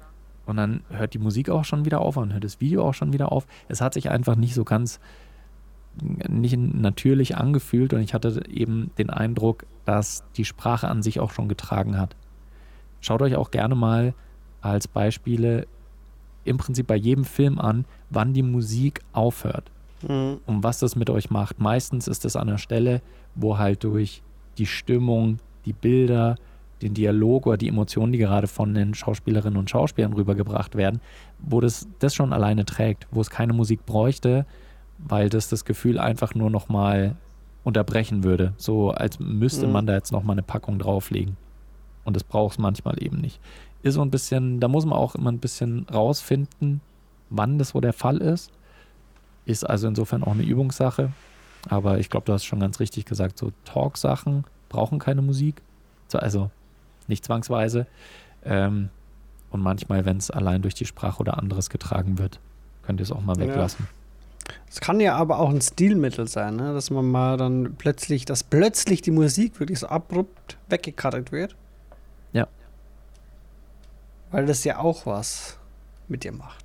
[0.47, 3.15] und dann hört die Musik auch schon wieder auf und hört das Video auch schon
[3.15, 3.47] wieder auf.
[3.69, 5.01] Es hat sich einfach nicht so ganz
[6.29, 11.31] nicht natürlich angefühlt und ich hatte eben den Eindruck, dass die Sprache an sich auch
[11.31, 12.17] schon getragen hat.
[13.01, 14.15] Schaut euch auch gerne mal
[14.61, 15.67] als Beispiele
[16.45, 19.71] im Prinzip bei jedem Film an, wann die Musik aufhört
[20.09, 20.41] Mhm.
[20.47, 21.61] und was das mit euch macht.
[21.61, 23.01] Meistens ist es an der Stelle,
[23.35, 24.23] wo halt durch
[24.59, 26.37] die Stimmung, die Bilder,
[26.83, 31.01] den Dialog oder die Emotionen, die gerade von den Schauspielerinnen und Schauspielern rübergebracht werden,
[31.39, 34.45] wo das, das schon alleine trägt, wo es keine Musik bräuchte,
[35.07, 37.17] weil das das Gefühl einfach nur nochmal
[37.63, 38.53] unterbrechen würde.
[38.57, 39.73] So als müsste Mhm.
[39.73, 41.37] man da jetzt nochmal eine Packung drauflegen.
[42.05, 43.41] Und das braucht es manchmal eben nicht.
[43.83, 46.81] Ist so ein bisschen, da muss man auch immer ein bisschen rausfinden,
[47.31, 48.51] wann das so der Fall ist.
[49.47, 51.13] Ist also insofern auch eine Übungssache.
[51.69, 55.63] Aber ich glaube, du hast schon ganz richtig gesagt, so Talk-Sachen brauchen keine Musik.
[56.09, 56.51] So, also
[57.09, 57.87] nicht zwangsweise.
[58.45, 58.91] Ähm,
[59.51, 62.41] und manchmal, wenn es allein durch die Sprache oder anderes getragen wird,
[62.83, 63.67] könnt ihr es auch mal Ja.
[64.71, 66.75] Es kann ja aber auch ein Stilmittel sein, ne?
[66.75, 71.55] dass man mal dann plötzlich, dass plötzlich die Musik wirklich so abrupt weggekattet wird.
[72.33, 72.47] Ja.
[74.31, 75.59] Weil das ja auch was
[76.09, 76.65] mit dir macht.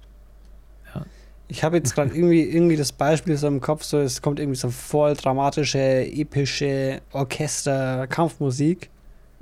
[0.94, 1.06] Ja.
[1.48, 4.58] Ich habe jetzt gerade irgendwie, irgendwie das Beispiel so im Kopf, so es kommt irgendwie
[4.58, 8.90] so voll dramatische, epische Orchester-Kampfmusik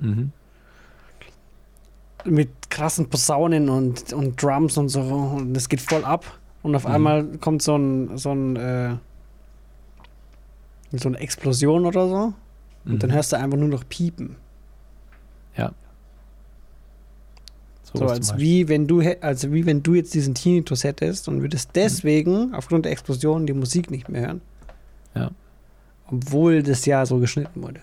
[0.00, 0.30] Mhm.
[2.24, 6.24] mit krassen Posaunen und, und Drums und so und es geht voll ab
[6.68, 6.90] und auf Mhm.
[6.94, 8.94] einmal kommt so ein so ein äh,
[10.92, 12.34] so eine Explosion oder so
[12.86, 13.14] und dann Mhm.
[13.14, 14.36] hörst du einfach nur noch piepen.
[15.56, 15.72] Ja.
[17.82, 21.38] So was als wie wenn du also wie wenn du jetzt diesen Tinnitus hättest und
[21.38, 21.42] Mhm.
[21.42, 24.40] würdest deswegen aufgrund der Explosion die Musik nicht mehr hören.
[25.14, 25.30] Ja.
[26.10, 27.80] Obwohl das ja so geschnitten wurde.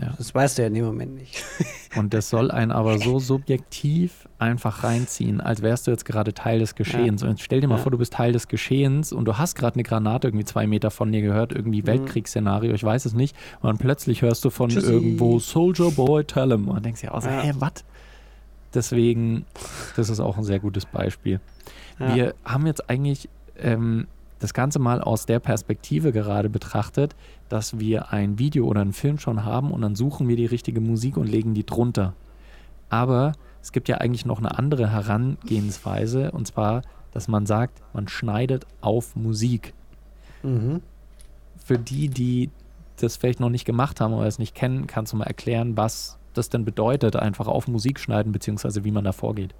[0.00, 0.12] Ja.
[0.18, 1.44] Das weißt du ja in dem Moment nicht.
[1.96, 6.58] Und das soll einen aber so subjektiv einfach reinziehen, als wärst du jetzt gerade Teil
[6.58, 7.22] des Geschehens.
[7.22, 7.82] Und jetzt stell dir mal Ja.
[7.82, 10.90] vor, du bist Teil des Geschehens und du hast gerade eine Granate irgendwie zwei Meter
[10.90, 11.86] von dir gehört, irgendwie Mhm.
[11.86, 13.36] Weltkriegsszenario, ich weiß es nicht.
[13.60, 14.90] Und dann plötzlich hörst du von Tschüssi.
[14.92, 16.66] irgendwo Soldier Boy, tell him.
[16.68, 17.40] Und denkst dir auch so, Ja.
[17.42, 17.84] hä, was?
[18.74, 19.44] Deswegen,
[19.96, 21.40] das ist auch ein sehr gutes Beispiel.
[22.00, 22.14] Ja.
[22.14, 24.08] Wir haben jetzt eigentlich ähm,
[24.44, 27.16] das Ganze mal aus der Perspektive gerade betrachtet,
[27.48, 30.82] dass wir ein Video oder einen Film schon haben und dann suchen wir die richtige
[30.82, 32.12] Musik und legen die drunter.
[32.90, 38.06] Aber es gibt ja eigentlich noch eine andere Herangehensweise und zwar, dass man sagt, man
[38.06, 39.72] schneidet auf Musik.
[40.42, 40.82] Mhm.
[41.56, 42.50] Für die, die
[43.00, 46.18] das vielleicht noch nicht gemacht haben oder es nicht kennen, kannst du mal erklären, was
[46.34, 49.54] das denn bedeutet, einfach auf Musik schneiden, beziehungsweise wie man da vorgeht.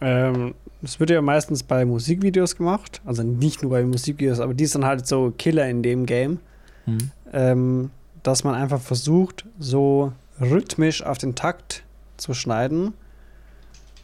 [0.00, 3.00] Ähm, das wird ja meistens bei Musikvideos gemacht.
[3.04, 6.38] Also nicht nur bei Musikvideos, aber die sind halt so Killer in dem Game.
[6.84, 7.10] Hm?
[7.32, 7.90] Ähm,
[8.22, 11.82] dass man einfach versucht, so rhythmisch auf den Takt
[12.16, 12.92] zu schneiden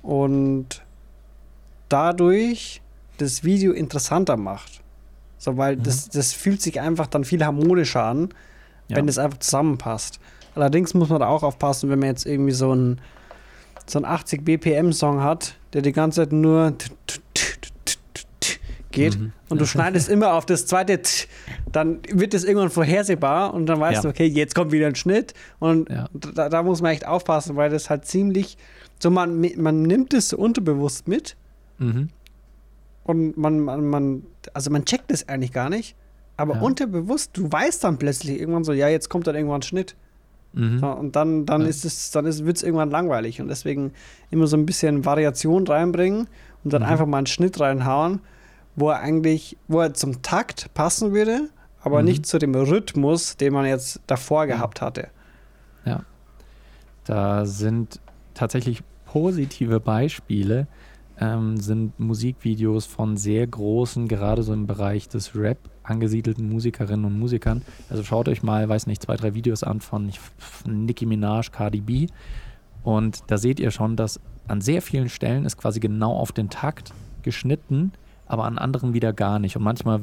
[0.02, 0.82] und
[1.88, 2.80] dadurch
[3.18, 4.80] das Video interessanter macht.
[5.38, 5.82] So, weil Mhm.
[5.82, 8.30] das, das fühlt sich einfach dann viel harmonischer an,
[8.88, 8.96] Ja.
[8.96, 10.20] wenn das einfach zusammenpasst.
[10.54, 13.00] Allerdings muss man da auch aufpassen, wenn man jetzt irgendwie so ein
[13.92, 16.74] so ein 80 BPM Song hat, der die ganze Zeit nur
[18.90, 19.32] geht Mhm.
[19.48, 21.00] und du schneidest immer auf das zweite
[21.70, 24.02] dann wird es irgendwann vorhersehbar und dann weißt Ja.
[24.02, 26.08] du, okay, jetzt kommt wieder ein Schnitt und Ja.
[26.12, 28.58] da, da muss man echt aufpassen, weil das halt ziemlich
[28.98, 31.36] so man man nimmt es unterbewusst mit
[31.78, 32.10] Mhm.
[33.04, 35.96] und man, man, man also man checkt es eigentlich gar nicht,
[36.36, 36.60] aber Ja.
[36.60, 39.96] unterbewusst, du weißt dann plötzlich irgendwann so, ja, jetzt kommt dann irgendwann ein Schnitt.
[40.54, 40.78] Mhm.
[40.80, 41.68] So, und dann, dann Ja.
[41.68, 43.40] ist es, dann wird es irgendwann langweilig.
[43.40, 43.92] Und deswegen
[44.30, 46.28] immer so ein bisschen Variation reinbringen
[46.64, 46.88] und dann Mhm.
[46.88, 48.20] einfach mal einen Schnitt reinhauen,
[48.76, 51.48] wo er eigentlich, wo er zum Takt passen würde,
[51.82, 52.04] aber Mhm.
[52.06, 55.08] nicht zu dem Rhythmus, den man jetzt davor gehabt hatte.
[57.04, 57.98] Da sind
[58.32, 60.68] tatsächlich positive Beispiele,
[61.20, 67.18] ähm, sind Musikvideos von sehr großen, gerade so im Bereich des Rap angesiedelten Musikerinnen und
[67.18, 67.62] Musikern.
[67.90, 70.10] Also schaut euch mal, weiß nicht, zwei, drei Videos an von
[70.66, 72.06] Nicki Minaj, Cardi B.
[72.82, 76.50] Und da seht ihr schon, dass an sehr vielen Stellen ist quasi genau auf den
[76.50, 77.92] Takt geschnitten,
[78.32, 79.56] aber an anderen wieder gar nicht.
[79.56, 80.00] Und manchmal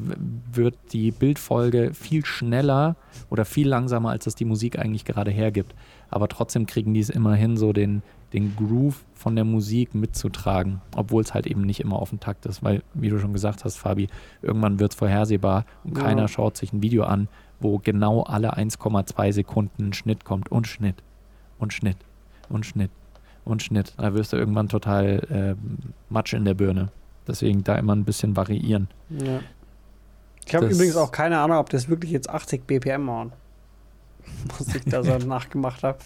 [0.53, 2.95] wird die Bildfolge viel schneller
[3.31, 5.73] oder viel langsamer, als es die Musik eigentlich gerade hergibt.
[6.11, 11.23] Aber trotzdem kriegen die es immerhin so den, den Groove von der Musik mitzutragen, obwohl
[11.23, 13.77] es halt eben nicht immer auf den Takt ist, weil, wie du schon gesagt hast,
[13.77, 14.07] Fabi,
[14.43, 16.03] irgendwann wird es vorhersehbar und Ja.
[16.03, 20.67] keiner schaut sich ein Video an, wo genau alle 1,2 Sekunden ein Schnitt kommt und
[20.67, 21.01] Schnitt
[21.57, 21.97] und Schnitt
[22.47, 22.91] und Schnitt
[23.43, 23.93] und Schnitt.
[23.97, 25.57] Da wirst du irgendwann total ähm,
[26.09, 26.89] Matsch in der Birne.
[27.29, 28.87] Deswegen da immer ein bisschen variieren.
[29.09, 29.39] Ja.
[30.45, 33.31] Ich habe übrigens auch keine Ahnung, ob das wirklich jetzt 80 BPM waren.
[34.57, 35.99] Was ich da so nachgemacht habe.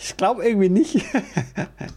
[0.00, 1.04] Ich glaube irgendwie nicht.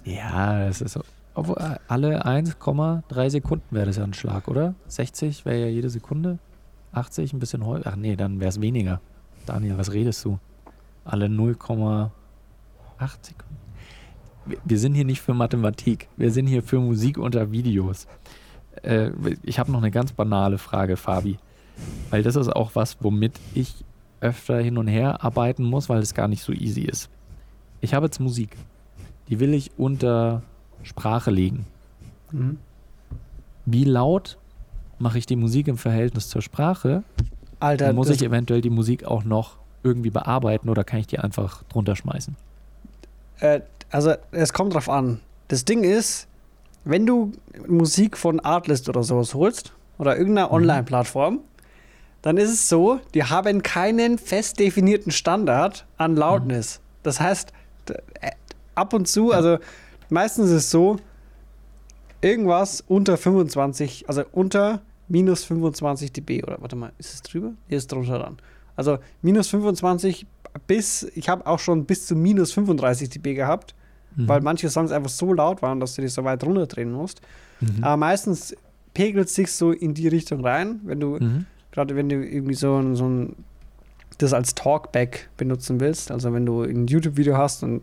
[0.04, 1.02] Ja, es ist so.
[1.34, 4.76] Obwohl, äh, alle 1,3 Sekunden wäre das ja ein Schlag, oder?
[4.88, 6.38] 60 wäre ja jede Sekunde.
[6.94, 7.92] 80 ein bisschen häufiger.
[7.92, 9.02] Ach nee, dann wäre es weniger.
[9.46, 10.40] Daniel, was redest du?
[11.04, 12.10] Alle 0,8
[13.22, 13.65] Sekunden.
[14.66, 16.08] Wir- sind hier nicht für Mathematik.
[16.18, 18.08] Wir sind hier für Musik unter Videos.
[18.84, 19.12] Äh,
[19.44, 21.38] ich habe noch eine ganz banale Frage, Fabi.
[22.10, 23.74] Weil das ist auch was, womit ich
[24.22, 27.10] öfter hin und her arbeiten muss, weil es gar nicht so easy ist.
[27.82, 28.56] Ich habe jetzt Musik.
[29.30, 30.42] Die will ich unter
[30.84, 31.66] Sprache legen.
[32.32, 32.58] Mhm.
[33.66, 34.38] Wie laut
[35.00, 37.04] mache ich die Musik im Verhältnis zur Sprache?
[37.60, 41.20] Alter, Dann muss ich eventuell die Musik auch noch irgendwie bearbeiten oder kann ich die
[41.20, 42.36] einfach drunter schmeißen?
[43.42, 43.60] äh,
[43.96, 45.22] also es kommt drauf an.
[45.48, 46.28] Das Ding ist,
[46.84, 47.32] wenn du
[47.66, 50.54] Musik von Artlist oder sowas holst oder irgendeiner Mhm.
[50.54, 51.40] Online-Plattform,
[52.22, 56.82] dann ist es so, die haben keinen fest definierten Standard an Loudness.
[57.04, 57.54] Das heißt,
[58.20, 58.32] äh,
[58.74, 59.60] ab und zu, also
[60.10, 60.98] meistens ist es so,
[62.20, 67.54] irgendwas unter 25, also unter minus 25 dB oder warte mal, ist es drüber?
[67.70, 68.38] Hier ist drunter dran.
[68.76, 70.26] Also minus 25
[70.68, 73.74] bis, ich habe auch schon bis zu minus 35 dB gehabt,
[74.16, 74.28] Mhm.
[74.28, 77.22] weil manche Songs einfach so laut waren, dass du die so weit runterdrehen musst.
[77.62, 77.84] Mhm.
[77.84, 78.56] Aber meistens
[78.94, 81.46] pegelt sich so in die Richtung rein, wenn du, Mhm.
[81.72, 83.36] gerade wenn du irgendwie so ein, so ein
[84.18, 87.82] das als Talkback benutzen willst, also wenn du ein YouTube-Video hast und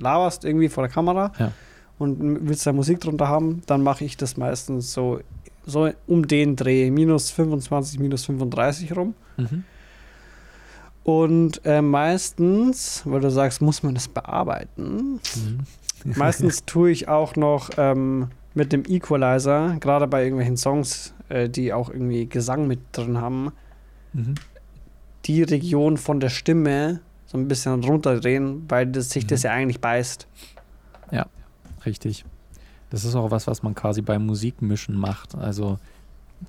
[0.00, 1.52] laberst irgendwie vor der Kamera Ja.
[1.98, 5.20] und willst da Musik drunter haben, dann mache ich das meistens so,
[5.66, 9.14] so um den Dreh, minus 25, minus 35 rum.
[9.36, 9.62] Mhm.
[11.04, 15.20] Und äh, meistens, weil du sagst, muss man das bearbeiten,
[16.04, 16.12] Mhm.
[16.16, 21.72] meistens tue ich auch noch ähm, mit dem Equalizer, gerade bei irgendwelchen Songs, äh, die
[21.72, 23.52] auch irgendwie Gesang mit drin haben,
[24.12, 24.34] Mhm.
[25.26, 29.46] die Region von der Stimme so ein bisschen runterdrehen, weil das, sich das Mhm.
[29.46, 30.26] ja eigentlich beißt.
[31.86, 32.26] Richtig.
[32.90, 35.34] Das ist auch was, was man quasi beim Musikmischen macht.
[35.34, 35.78] Also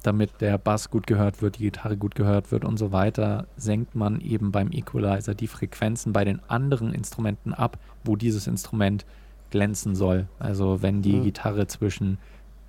[0.03, 3.93] damit der Bass gut gehört wird, die Gitarre gut gehört wird und so weiter, senkt
[3.95, 9.05] man eben beim Equalizer die Frequenzen bei den anderen Instrumenten ab, wo dieses Instrument
[9.49, 10.27] glänzen soll.
[10.39, 11.23] Also wenn die Mhm.
[11.23, 12.17] Gitarre zwischen,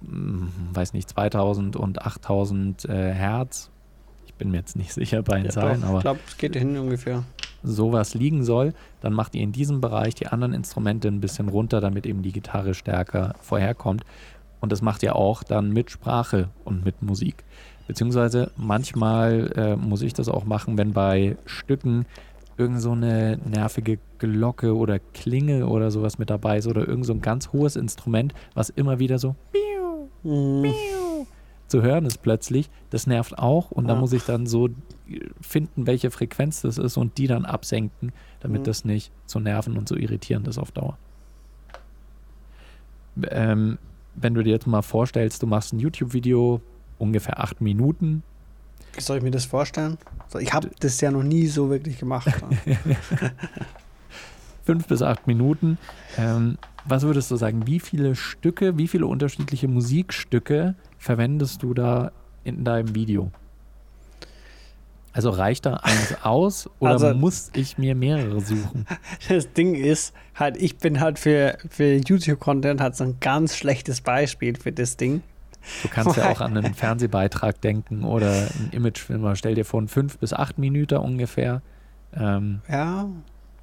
[0.00, 3.70] mm, weiß nicht, 2000 und 8000 äh, Hertz,
[4.26, 6.56] ich bin mir jetzt nicht sicher bei den Zahlen, doch, aber ich glaube, es geht
[6.56, 7.22] hin ungefähr.
[7.62, 11.80] sowas liegen soll, dann macht ihr in diesem Bereich die anderen Instrumente ein bisschen runter,
[11.80, 14.02] damit eben die Gitarre stärker vorherkommt.
[14.62, 17.44] Und das macht ihr auch dann mit Sprache und mit Musik.
[17.88, 22.07] Beziehungsweise manchmal äh, muss ich das auch machen, wenn bei Stücken
[22.57, 27.12] irgend so eine nervige Glocke oder Klinge oder sowas mit dabei ist oder irgend so
[27.12, 29.35] ein ganz hohes Instrument, was immer wieder so
[30.22, 30.72] Mhm.
[31.66, 34.01] zu hören ist plötzlich, das nervt auch und da Ja.
[34.01, 34.68] muss ich dann so
[35.40, 38.64] finden, welche Frequenz das ist und die dann absenken, damit Mhm.
[38.66, 40.96] das nicht so nerven und so irritierend ist auf Dauer.
[43.31, 43.79] Ähm,
[44.14, 46.61] wenn du dir jetzt mal vorstellst, du machst ein YouTube-Video,
[46.98, 48.22] ungefähr acht Minuten,
[48.94, 49.98] Wie soll ich mir das vorstellen?
[50.38, 52.29] Ich habe das ja noch nie so wirklich gemacht.
[54.64, 55.79] fünf bis acht Minuten.
[56.16, 62.12] Ähm, was würdest du sagen, wie viele Stücke, wie viele unterschiedliche Musikstücke verwendest du da
[62.44, 63.31] in deinem Video?
[65.14, 68.87] Also reicht da eins aus oder Also- muss ich mir mehrere suchen?
[69.29, 74.01] das Ding ist, halt, ich bin halt für, für YouTube-Content halt so ein ganz schlechtes
[74.01, 75.22] Beispiel für das Ding.
[75.83, 79.37] Du kannst ja auch an einen Fernsehbeitrag denken oder einen Imagefilm.
[79.37, 81.62] Stell dir vor, ein fünf bis acht Minuten ungefähr,
[82.16, 83.09] ähm, Ja.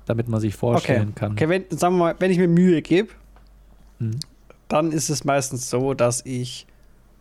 [0.05, 0.59] damit man sich Okay.
[0.59, 1.31] vorstellen kann.
[1.33, 3.09] Okay, wenn, sagen wir mal, wenn ich mir Mühe gebe,
[3.97, 4.19] Mhm.
[4.69, 6.67] dann ist es meistens so, dass ich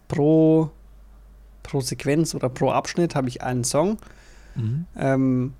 [0.07, 0.71] pro,
[1.65, 3.97] pro Sequenz oder pro Abschnitt habe ich einen Song,
[4.59, 4.85] Mhm.
[4.97, 5.53] ähm,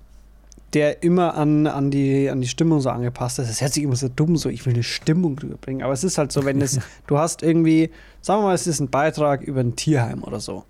[0.73, 3.49] der immer an, an, die, an die Stimmung so angepasst ist.
[3.49, 5.81] Das hört sich immer so dumm, so ich will eine Stimmung drüber bringen.
[5.81, 7.89] Aber es ist halt so, wenn es, du hast irgendwie,
[8.21, 10.65] sagen wir mal, es ist ein Beitrag über ein Tierheim oder so.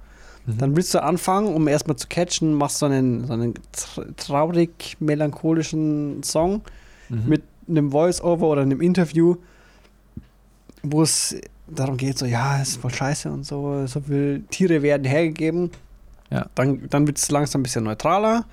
[0.46, 0.58] Mhm.
[0.58, 4.96] Dann willst du anfangen, um erstmal zu catchen, machst so einen, so einen tr- traurig
[5.02, 6.62] melancholischen Song
[7.10, 7.24] Mhm.
[7.28, 9.36] mit einem Voice-Over oder einem Interview,
[10.84, 11.36] wo es
[11.68, 15.72] darum geht, so, ja, es ist voll scheiße und so, so viele Tiere werden hergegeben.
[16.30, 16.48] Ja.
[16.56, 18.46] Dann, dann wird es langsam ein bisschen neutraler.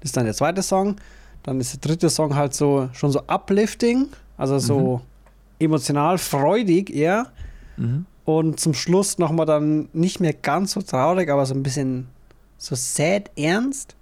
[0.00, 0.96] Das ist dann der zweite Song.
[1.42, 5.00] Dann ist der dritte Song halt so schon so uplifting, also so
[5.58, 7.28] emotional freudig eher.
[7.76, 8.06] Mhm.
[8.24, 12.06] Und zum Schluss nochmal dann nicht mehr ganz so traurig, aber so ein bisschen
[12.56, 13.94] so sad ernst,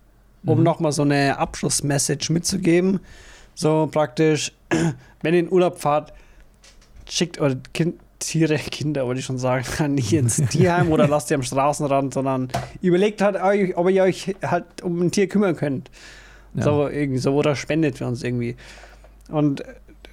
[0.46, 0.64] um Mhm.
[0.64, 3.00] nochmal so eine Abschlussmessage mitzugeben.
[3.54, 4.52] So praktisch,
[5.22, 6.12] wenn ihr in Urlaub fahrt,
[7.08, 11.34] schickt eure kind, Tiere, Kinder, wollte ich schon sagen, nicht ins Tierheim oder lasst die
[11.34, 12.48] am Straßenrand, sondern
[12.80, 15.90] überlegt halt, euch, ob ihr euch halt um ein Tier kümmern könnt.
[16.54, 16.62] Ja.
[16.62, 18.56] So irgendwie so oder spendet für uns irgendwie.
[19.28, 19.62] Und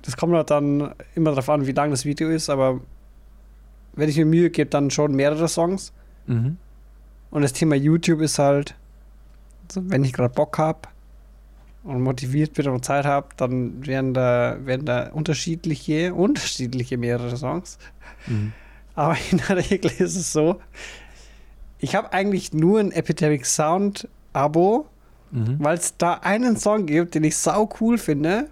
[0.04, 2.80] das kommt halt dann immer darauf an, wie lang das Video ist, aber
[3.94, 5.92] wenn ich mir Mühe gebe, dann schon mehrere Songs.
[6.28, 6.58] Mhm.
[7.32, 8.76] Und das Thema YouTube ist halt,
[9.76, 10.89] wenn ich gerade Bock habe
[11.84, 17.78] und motiviert bin und Zeit habe, dann werden da, werden da unterschiedliche, unterschiedliche mehrere Songs.
[18.28, 18.54] Mhm.
[18.96, 20.60] Aber in der Regel ist es so,
[21.80, 24.86] ich habe eigentlich nur ein Epidemic Sound Abo,
[25.32, 25.58] Mhm.
[25.60, 28.50] weil es da einen Song gibt, den ich sau cool finde.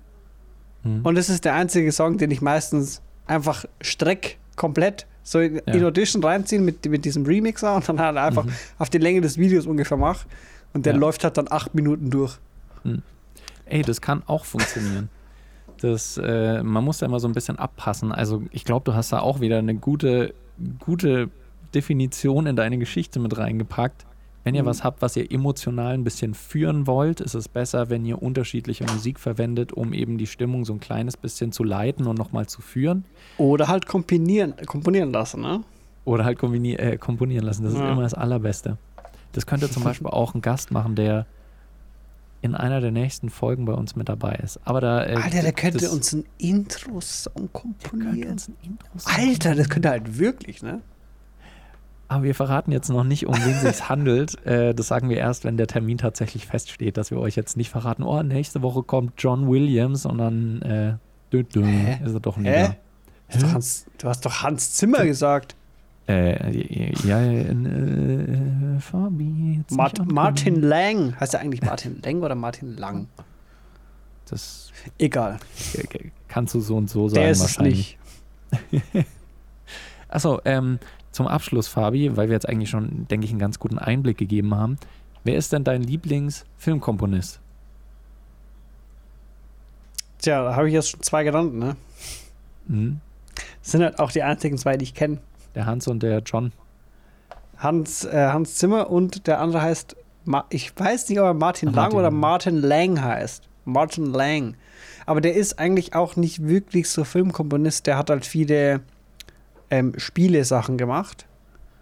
[0.83, 1.01] Mhm.
[1.03, 5.73] Und das ist der einzige Song, den ich meistens einfach streck komplett so in, Ja.
[5.73, 8.51] in Audition reinziehen mit, mit diesem Remixer und dann halt einfach Mhm.
[8.77, 10.27] auf die Länge des Videos ungefähr mache.
[10.73, 10.99] Und der Ja.
[10.99, 12.37] läuft halt dann acht Minuten durch.
[13.69, 15.09] Ey, das kann auch funktionieren.
[15.81, 18.11] Das, äh, man muss da immer so ein bisschen abpassen.
[18.11, 20.33] Also ich glaube, du hast da auch wieder eine gute,
[20.79, 21.29] gute
[21.75, 24.05] Definition in deine Geschichte mit reingepackt.
[24.43, 24.67] Wenn ihr Mhm.
[24.67, 28.85] was habt, was ihr emotional ein bisschen führen wollt, ist es besser, wenn ihr unterschiedliche
[28.85, 32.61] Musik verwendet, um eben die Stimmung so ein kleines bisschen zu leiten und nochmal zu
[32.61, 33.03] führen.
[33.37, 35.63] Oder halt komponieren, komponieren lassen, ne?
[36.05, 37.63] Oder halt kombini- äh, komponieren lassen.
[37.65, 37.91] Das ist Ja.
[37.91, 38.77] immer das Allerbeste.
[39.33, 41.25] Das könnte zum Beispiel auch ein Gast machen, der
[42.41, 44.59] in einer der nächsten Folgen bei uns mit dabei ist.
[44.63, 45.05] Aber da.
[45.05, 48.31] Äh, Alter, der könnte uns einen Intro-Song komponieren.
[48.31, 50.81] uns ein Intro Alter, das könnte halt wirklich, ne?
[52.09, 54.37] Aber wir verraten jetzt noch nicht, um wen es sich handelt.
[54.45, 57.69] Äh, das sagen wir erst, wenn der Termin tatsächlich feststeht, dass wir euch jetzt nicht
[57.69, 60.97] verraten, oh, nächste Woche kommt John Williams und dann äh,
[61.33, 62.05] dü -dü, Hä?
[62.05, 62.77] ist er doch nicht Hä?
[63.51, 65.55] hast, du hast doch Hans Zimmer gesagt.
[66.07, 69.63] Äh, ja, äh, Fabi.
[69.71, 70.61] Mart Martin.
[70.61, 71.19] Lang.
[71.19, 73.07] Heißt er eigentlich Martin Lang oder Martin Lang?
[74.29, 75.39] Das Egal.
[75.73, 77.97] äh, kannst du so und so sagen Der ist wahrscheinlich.
[78.73, 79.05] nicht.
[80.09, 80.79] Achso, ähm,
[81.11, 84.55] zum Abschluss, Fabi, weil wir jetzt eigentlich schon, denke ich, einen ganz guten Einblick gegeben
[84.55, 84.77] haben.
[85.23, 87.41] Wer ist denn dein Lieblingsfilmkomponist?
[90.19, 91.75] Tja, da habe ich jetzt schon zwei genannt, ne?
[92.67, 93.01] Hm?
[93.61, 95.19] Das sind halt auch die einzigen zwei, die ich kenne.
[95.57, 96.51] Der Hans und der John.
[97.57, 99.95] Hans, äh, Hans Zimmer und der andere heißt,
[100.25, 102.11] Ma ich weiß nicht, ob er Martin Ach, Lang Martin oder.
[102.11, 103.49] Martin Lang heißt.
[103.65, 104.55] Martin Lang.
[105.07, 107.87] Aber der ist eigentlich auch nicht wirklich so Filmkomponist.
[107.87, 108.81] Der hat halt viele
[109.71, 111.25] ähm, Spiele-Sachen gemacht.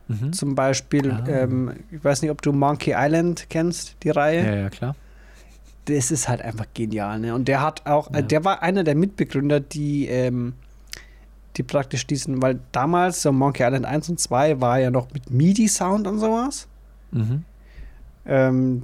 [0.08, 0.32] Mhm.
[0.32, 1.26] Zum Beispiel, Ah.
[1.28, 4.46] ähm, ich weiß nicht, ob du Monkey Island kennst, die Reihe.
[4.46, 4.96] Ja, ja, klar.
[5.86, 7.36] Das ist halt einfach genial, ne?
[7.36, 8.20] Und der hat auch, Ja.
[8.20, 10.54] äh, der war einer der Mitbegründer, die, ähm,
[11.58, 15.30] die praktisch diesen, weil damals so Monkey Island 1 und 2 war ja noch mit
[15.32, 16.68] MIDI-Sound und sowas.
[17.12, 17.44] Mhm.
[18.26, 18.84] Ähm,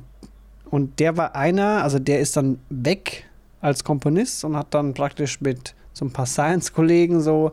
[0.69, 3.25] und der war einer, also der ist dann weg
[3.59, 7.51] als Komponist und hat dann praktisch mit so ein paar Science-Kollegen so,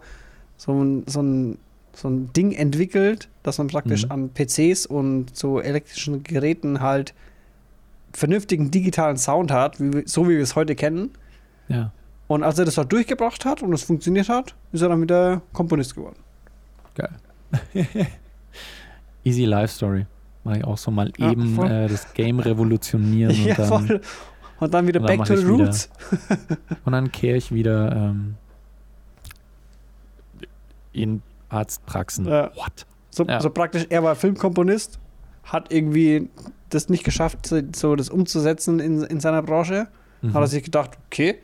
[0.57, 1.59] so, ein, so, ein,
[1.93, 4.12] so ein Ding entwickelt, dass man praktisch Mhm.
[4.12, 7.14] an PCs und so elektrischen Geräten halt
[8.12, 11.11] vernünftigen digitalen Sound hat, wie, so wie wir es heute kennen.
[11.69, 11.93] Ja,
[12.29, 15.41] Und als er das halt durchgebracht hat und es funktioniert hat, ist er dann wieder
[15.53, 16.16] Komponist geworden.
[16.95, 17.11] geil.
[19.24, 20.07] Easy Life Story.
[20.45, 24.01] Mach ich auch so mal Ja, eben äh, das Game revolutionieren Ja, und, dann, voll.
[24.61, 25.91] Und dann wieder und dann back to the ich wieder- roots.
[26.85, 28.35] und dann kehre ich wieder ähm,
[30.93, 32.26] in Arztpraxen.
[32.26, 32.51] Ja.
[32.55, 32.87] What?
[33.11, 33.41] So, Ja.
[33.41, 34.99] so praktisch, er war Filmkomponist,
[35.45, 36.29] hat irgendwie
[36.70, 39.89] das nicht geschafft, so, so das umzusetzen in, in seiner Branche.
[40.20, 40.35] Mhm.
[40.35, 41.37] Hat er sich gedacht, okay,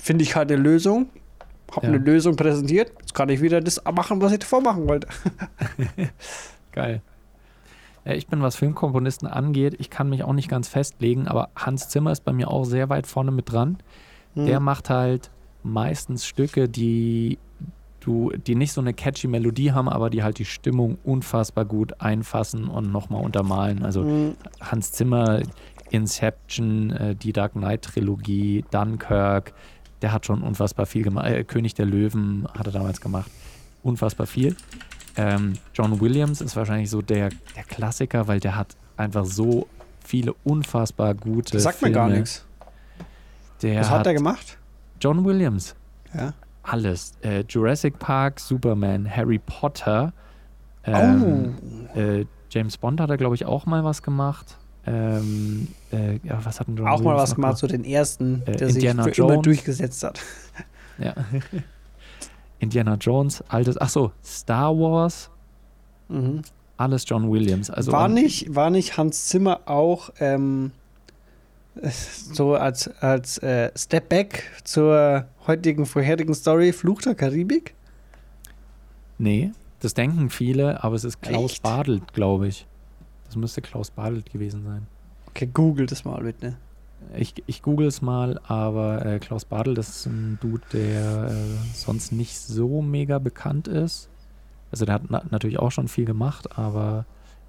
[0.00, 1.08] finde ich halt eine Lösung,
[1.72, 1.92] habe Ja.
[1.92, 5.08] eine Lösung präsentiert, jetzt kann ich wieder das machen, was ich davor machen wollte.
[6.72, 7.02] Geil.
[8.04, 11.88] Ja, ich bin, was Filmkomponisten angeht, ich kann mich auch nicht ganz festlegen, aber Hans
[11.88, 13.78] Zimmer ist bei mir auch sehr weit vorne mit dran.
[14.34, 14.46] Hm.
[14.46, 15.30] Der macht halt
[15.62, 17.38] meistens Stücke, die
[18.00, 22.00] du, die nicht so eine catchy Melodie haben, aber die halt die Stimmung unfassbar gut
[22.00, 23.82] einfassen und nochmal untermalen.
[23.84, 24.36] Also Hm.
[24.60, 25.40] Hans Zimmer,
[25.90, 29.52] Inception, äh, die Dark Knight Trilogie, Dunkirk,
[30.02, 31.26] der hat schon unfassbar viel gemacht.
[31.26, 33.30] Äh, König der Löwen hat er damals gemacht.
[33.82, 34.56] Unfassbar viel.
[35.16, 39.66] Ähm, John Williams ist wahrscheinlich so der, der Klassiker, weil der hat einfach so
[40.04, 41.94] viele unfassbar gute Das sagt mir Filme.
[41.94, 42.44] gar nichts.
[43.62, 44.58] Der Was hat er gemacht?
[45.00, 45.74] John Williams.
[46.14, 46.32] Ja.
[46.62, 47.12] Alles.
[47.22, 50.12] Äh, Jurassic Park, Superman, Harry Potter.
[50.84, 51.54] Ähm,
[51.94, 51.98] oh.
[51.98, 54.56] äh, James Bond hat er, glaube ich, auch mal was gemacht.
[54.90, 58.56] Ähm, äh, ja, was hat denn John Auch mal was gemacht, so den ersten, Äh,
[58.56, 59.44] der Indiana sich für immer Jones.
[59.44, 60.20] durchgesetzt hat.
[60.98, 61.14] Ja.
[62.58, 63.80] Indiana Jones, altes.
[63.80, 65.30] Ach so, Star Wars,
[66.08, 66.42] Mhm.
[66.76, 67.70] alles John Williams.
[67.70, 70.72] Also war, nicht, war nicht Hans Zimmer auch ähm,
[71.80, 71.88] äh,
[72.32, 77.74] so als, als äh, Step Back zur heutigen, vorherigen Story Fluch der Karibik?
[79.18, 81.62] Nee, das denken viele, aber es ist Klaus Echt?
[81.62, 82.66] Badelt, glaube ich.
[83.28, 84.86] Das müsste Klaus Badelt gewesen sein.
[85.28, 86.56] Okay, google das mal bitte.
[87.14, 91.74] Ich, ich google es mal, aber äh, Klaus Badelt das ist ein Dude, der äh,
[91.74, 94.08] sonst nicht so mega bekannt ist.
[94.72, 97.06] Also der hat na natürlich auch schon viel gemacht, aber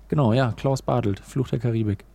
[0.07, 2.05] genau, ja, Klaus Badelt, Fluch der Karibik.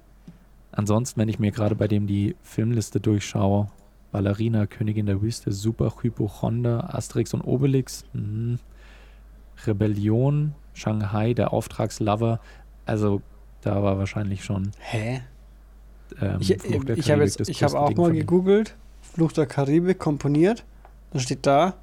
[0.73, 3.69] Ansonsten, wenn ich mir gerade bei dem die Filmliste durchschaue,
[4.12, 8.59] Ballerina, Königin der Wüste, Super Hypochonder, Asterix und Obelix, mhm.
[9.67, 12.41] Rebellion, Shanghai, der Auftragslover,
[12.87, 13.23] also
[13.67, 15.23] da war wahrscheinlich schon Hä?
[16.21, 20.65] ähm, Ich, ich habe größte auch Ding mal gegoogelt, Fluch der Karibik komponiert.
[21.12, 21.75] Dann steht da,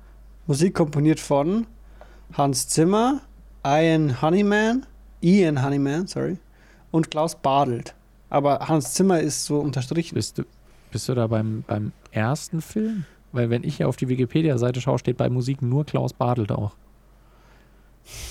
[0.47, 1.67] Musik komponiert von
[2.33, 3.21] Hans Zimmer,
[3.65, 4.85] Ian Honeyman,
[5.21, 6.37] Ian Honeyman, sorry,
[6.91, 7.93] und Klaus Badelt.
[8.29, 10.15] Aber Hans Zimmer ist so unterstrichen.
[10.15, 10.43] Bist du,
[10.91, 13.05] bist du da beim, beim ersten Film?
[13.31, 16.73] Weil wenn ich hier auf die Wikipedia-Seite schaue, steht bei Musik nur Klaus Badelt auch.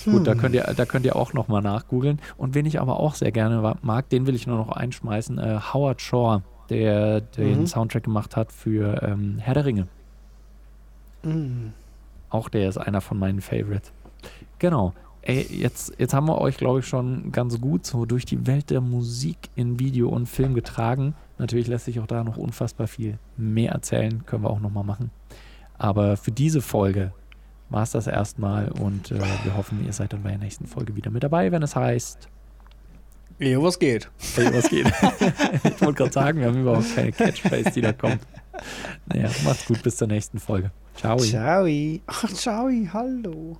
[0.05, 0.39] Gut, da Hm.
[0.39, 2.21] könnt ihr, da könnt ihr auch nochmal nachgoogeln.
[2.37, 5.59] Und wen ich aber auch sehr gerne mag, den will ich nur noch einschmeißen, äh,
[5.73, 7.67] Howard Shore, der den Mhm.
[7.67, 9.89] Soundtrack gemacht hat für ähm, Herr der Ringe.
[11.23, 11.69] Mm.
[12.31, 13.93] Auch der ist einer von meinen Favorites.
[14.59, 14.93] Genau.
[15.23, 18.71] ey, jetzt, jetzt haben wir euch, glaube ich, schon ganz gut so durch die Welt
[18.71, 21.15] der Musik in Video und Film getragen.
[21.37, 25.11] Natürlich lässt sich auch da noch unfassbar viel mehr erzählen, können wir auch nochmal machen.
[25.77, 27.13] Aber für diese Folge
[27.71, 30.97] war es das erstmal und äh, wir hoffen, ihr seid dann bei der nächsten Folge
[30.97, 32.29] wieder mit dabei, wenn es heißt.
[33.39, 34.11] Ja, was geht?
[34.35, 34.87] Hey, was geht?
[35.65, 38.21] ich wollte gerade sagen, wir haben überhaupt keine Catchphrase, die da kommt.
[39.07, 40.71] Naja, macht's gut, bis zur nächsten Folge.
[40.95, 41.17] Ciao.
[41.17, 41.67] Ciao.
[42.07, 43.57] Ach, ciao, hallo.